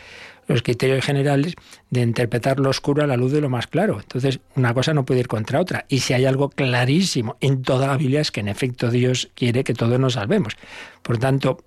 [0.46, 1.54] los criterios generales
[1.90, 3.98] de interpretar lo oscuro a la luz de lo más claro.
[4.00, 5.86] Entonces, una cosa no puede ir contra otra.
[5.88, 9.64] Y si hay algo clarísimo en toda la Biblia es que en efecto Dios quiere
[9.64, 10.56] que todos nos salvemos.
[11.02, 11.64] Por tanto,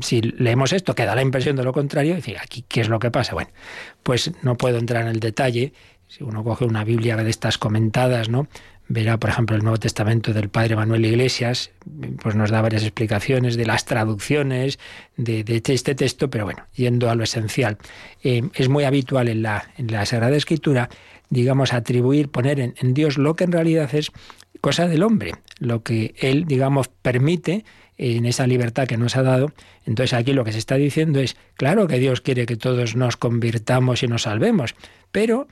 [0.00, 2.98] si leemos esto, que da la impresión de lo contrario, decir, aquí, ¿qué es lo
[2.98, 3.34] que pasa?
[3.34, 3.50] Bueno,
[4.02, 5.72] pues no puedo entrar en el detalle.
[6.06, 8.46] Si uno coge una Biblia de estas comentadas, ¿no?
[8.86, 11.70] Verá, por ejemplo, el Nuevo Testamento del Padre Manuel Iglesias,
[12.22, 14.78] pues nos da varias explicaciones de las traducciones
[15.16, 17.78] de, de este texto, pero bueno, yendo a lo esencial.
[18.22, 20.90] Eh, es muy habitual en la, en Sagrada Escritura,
[21.30, 24.12] digamos, atribuir, poner en Dios lo que en realidad es
[24.60, 27.64] cosa del hombre, lo que Él, digamos, permite
[27.96, 29.52] en esa libertad que nos ha dado.
[29.84, 33.16] Entonces aquí lo que se está diciendo es, claro que Dios quiere que todos nos
[33.16, 34.74] convirtamos y nos salvemos,
[35.12, 35.48] pero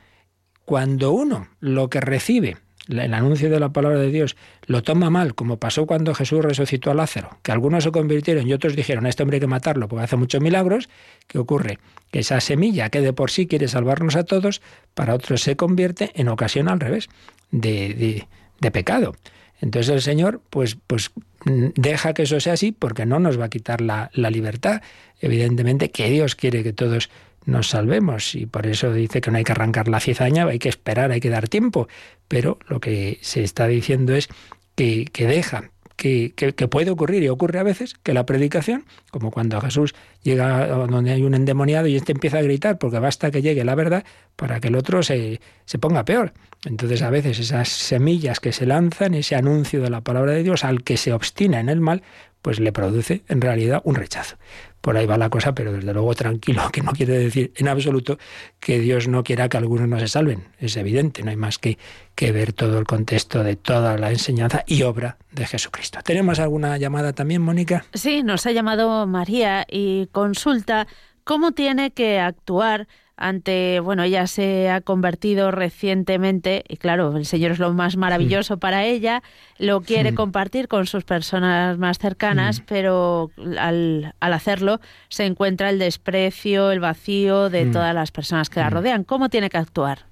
[0.64, 2.56] cuando uno lo que recibe,
[2.88, 6.90] el anuncio de la palabra de Dios, lo toma mal, como pasó cuando Jesús resucitó
[6.90, 9.88] a Lázaro, que algunos se convirtieron y otros dijeron, a este hombre hay que matarlo
[9.88, 10.88] porque hace muchos milagros,
[11.28, 11.78] ¿qué ocurre?
[12.10, 14.62] Que esa semilla que de por sí quiere salvarnos a todos,
[14.94, 17.08] para otros se convierte en ocasión al revés,
[17.50, 18.26] de, de,
[18.60, 19.14] de pecado.
[19.60, 21.12] Entonces el Señor, pues, pues
[21.44, 24.82] deja que eso sea así porque no nos va a quitar la, la, libertad.
[25.20, 27.10] Evidentemente que Dios quiere que todos
[27.45, 30.68] nos salvemos y por eso dice que no hay que arrancar la cizaña, hay que
[30.68, 31.88] esperar, hay que dar tiempo.
[32.28, 34.28] Pero lo que se está diciendo es
[34.74, 39.30] que, que deja, que, que, puede ocurrir y ocurre a veces que la predicación, como
[39.30, 43.43] cuando Jesús llega donde hay un endemoniado y este empieza a gritar porque basta que
[43.43, 46.32] llegue la verdad para que el otro se, se ponga peor.
[46.64, 50.64] Entonces a veces esas semillas que se lanzan, ese anuncio de la palabra de Dios
[50.64, 52.03] al que se obstina en el mal,
[52.43, 54.36] pues le produce en realidad un rechazo.
[54.80, 58.18] por ahí va la cosa, pero desde luego tranquilo, que no quiere decir en absoluto
[58.59, 60.49] que Dios no quiera que algunos no se salven.
[60.59, 61.78] Es evidente, no hay más que,
[62.16, 66.01] que ver todo el contexto de toda la enseñanza y obra de Jesucristo.
[66.05, 67.84] ¿Tenemos alguna llamada también, Mónica?
[67.95, 70.88] Sí, nos ha llamado María y consulta
[71.22, 72.88] cómo tiene que actuar
[73.22, 78.58] ante, bueno, ella se ha convertido recientemente, y claro, el Señor es lo más maravilloso
[78.58, 79.22] para ella,
[79.58, 85.78] lo quiere compartir con sus personas más cercanas, pero al, al, hacerlo se encuentra el
[85.78, 89.04] desprecio, el vacío de todas las personas que la rodean.
[89.04, 90.11] ¿Cómo tiene que actuar?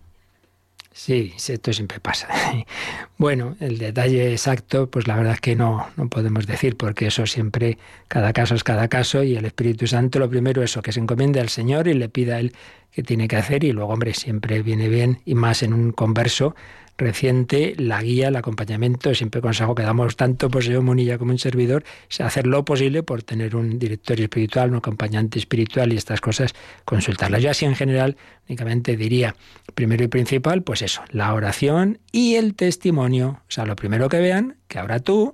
[1.03, 2.29] Sí, esto siempre pasa.
[3.17, 7.27] Bueno, el detalle exacto, pues la verdad es que no, no podemos decir, porque eso
[7.27, 7.77] siempre,
[8.09, 11.39] cada caso es cada caso, y el Espíritu Santo lo primero eso, que se encomiende
[11.41, 12.55] al Señor y le pida a Él
[12.93, 16.55] qué tiene que hacer, y luego, hombre, siempre viene bien, y más en un converso,
[17.01, 21.83] reciente, la guía, el acompañamiento, siempre consejo que damos tanto yo, Monilla, como un servidor,
[22.09, 26.55] es hacer lo posible por tener un directorio espiritual, un acompañante espiritual y estas cosas,
[26.85, 27.43] consultarlas.
[27.43, 28.17] Yo así en general
[28.49, 29.35] únicamente diría,
[29.75, 33.41] primero y principal, pues eso, la oración y el testimonio.
[33.49, 35.33] O sea, lo primero que vean, que ahora tú,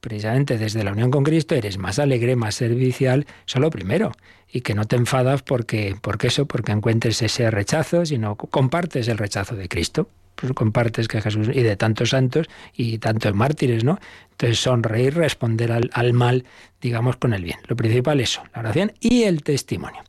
[0.00, 4.12] precisamente desde la unión con Cristo, eres más alegre, más servicial, eso lo primero.
[4.52, 9.18] Y que no te enfadas porque, porque eso, porque encuentres ese rechazo, sino compartes el
[9.18, 13.98] rechazo de Cristo pues compartes que Jesús y de tantos santos y tantos mártires, ¿no?
[14.30, 16.44] Entonces sonreír, responder al, al mal,
[16.80, 17.58] digamos, con el bien.
[17.66, 20.02] Lo principal es eso, la oración y el testimonio.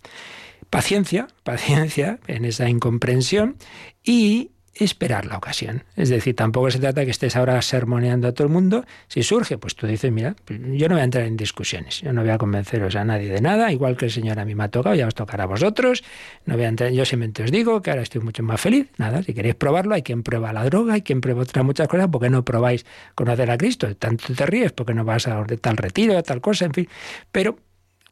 [0.70, 3.56] Paciencia, paciencia en esa incomprensión
[4.04, 4.52] y
[4.84, 5.84] esperar la ocasión.
[5.96, 8.86] Es decir, tampoco se trata que estés ahora sermoneando a todo el mundo.
[9.08, 12.22] Si surge, pues tú dices, mira, yo no voy a entrar en discusiones, yo no
[12.22, 14.70] voy a convenceros a nadie de nada, igual que el Señor a mí me ha
[14.70, 16.04] tocado, ya os tocará a vosotros.
[16.46, 18.88] No voy a entrar, yo simplemente os digo que ahora estoy mucho más feliz.
[18.98, 22.08] Nada, si queréis probarlo, hay quien prueba la droga, hay quien prueba otras muchas cosas,
[22.08, 23.96] ¿por qué no probáis conocer a Cristo?
[23.96, 26.88] Tanto te ríes, porque no vas a tal retiro, tal cosa, en fin.
[27.32, 27.58] Pero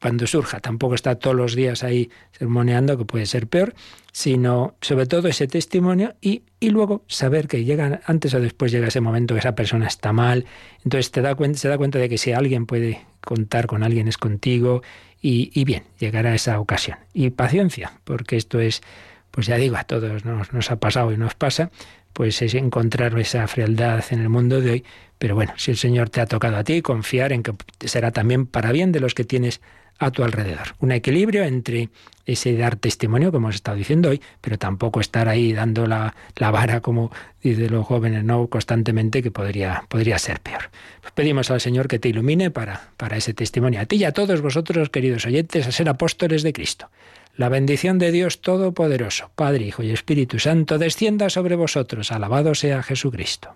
[0.05, 0.59] cuando surja.
[0.59, 3.73] Tampoco está todos los días ahí sermoneando, que puede ser peor,
[4.11, 8.89] sino sobre todo ese testimonio y, y luego saber que llega, antes o después llega
[8.89, 10.45] ese momento que esa persona está mal.
[10.83, 14.07] Entonces te da cuenta, se da cuenta de que si alguien puede contar con alguien
[14.07, 14.83] es contigo
[15.23, 16.99] y, y bien, llegará esa ocasión.
[17.11, 18.83] Y paciencia, porque esto es,
[19.31, 21.71] pues ya digo, a todos nos, nos ha pasado y nos pasa,
[22.13, 24.83] pues es encontrar esa frialdad en el mundo de hoy.
[25.17, 27.53] Pero bueno, si el Señor te ha tocado a ti, confiar en que
[27.87, 29.61] será también para bien de los que tienes
[29.97, 30.75] a tu alrededor.
[30.79, 31.89] Un equilibrio entre
[32.25, 36.51] ese dar testimonio, como hemos estado diciendo hoy, pero tampoco estar ahí dando la, la
[36.51, 40.69] vara, como dicen los jóvenes, no constantemente, que podría, podría ser peor.
[41.01, 43.79] Pues pedimos al Señor que te ilumine para, para ese testimonio.
[43.81, 46.89] A ti y a todos vosotros, queridos oyentes, a ser apóstoles de Cristo.
[47.37, 52.11] La bendición de Dios Todopoderoso, Padre, Hijo y Espíritu Santo, descienda sobre vosotros.
[52.11, 53.55] Alabado sea Jesucristo.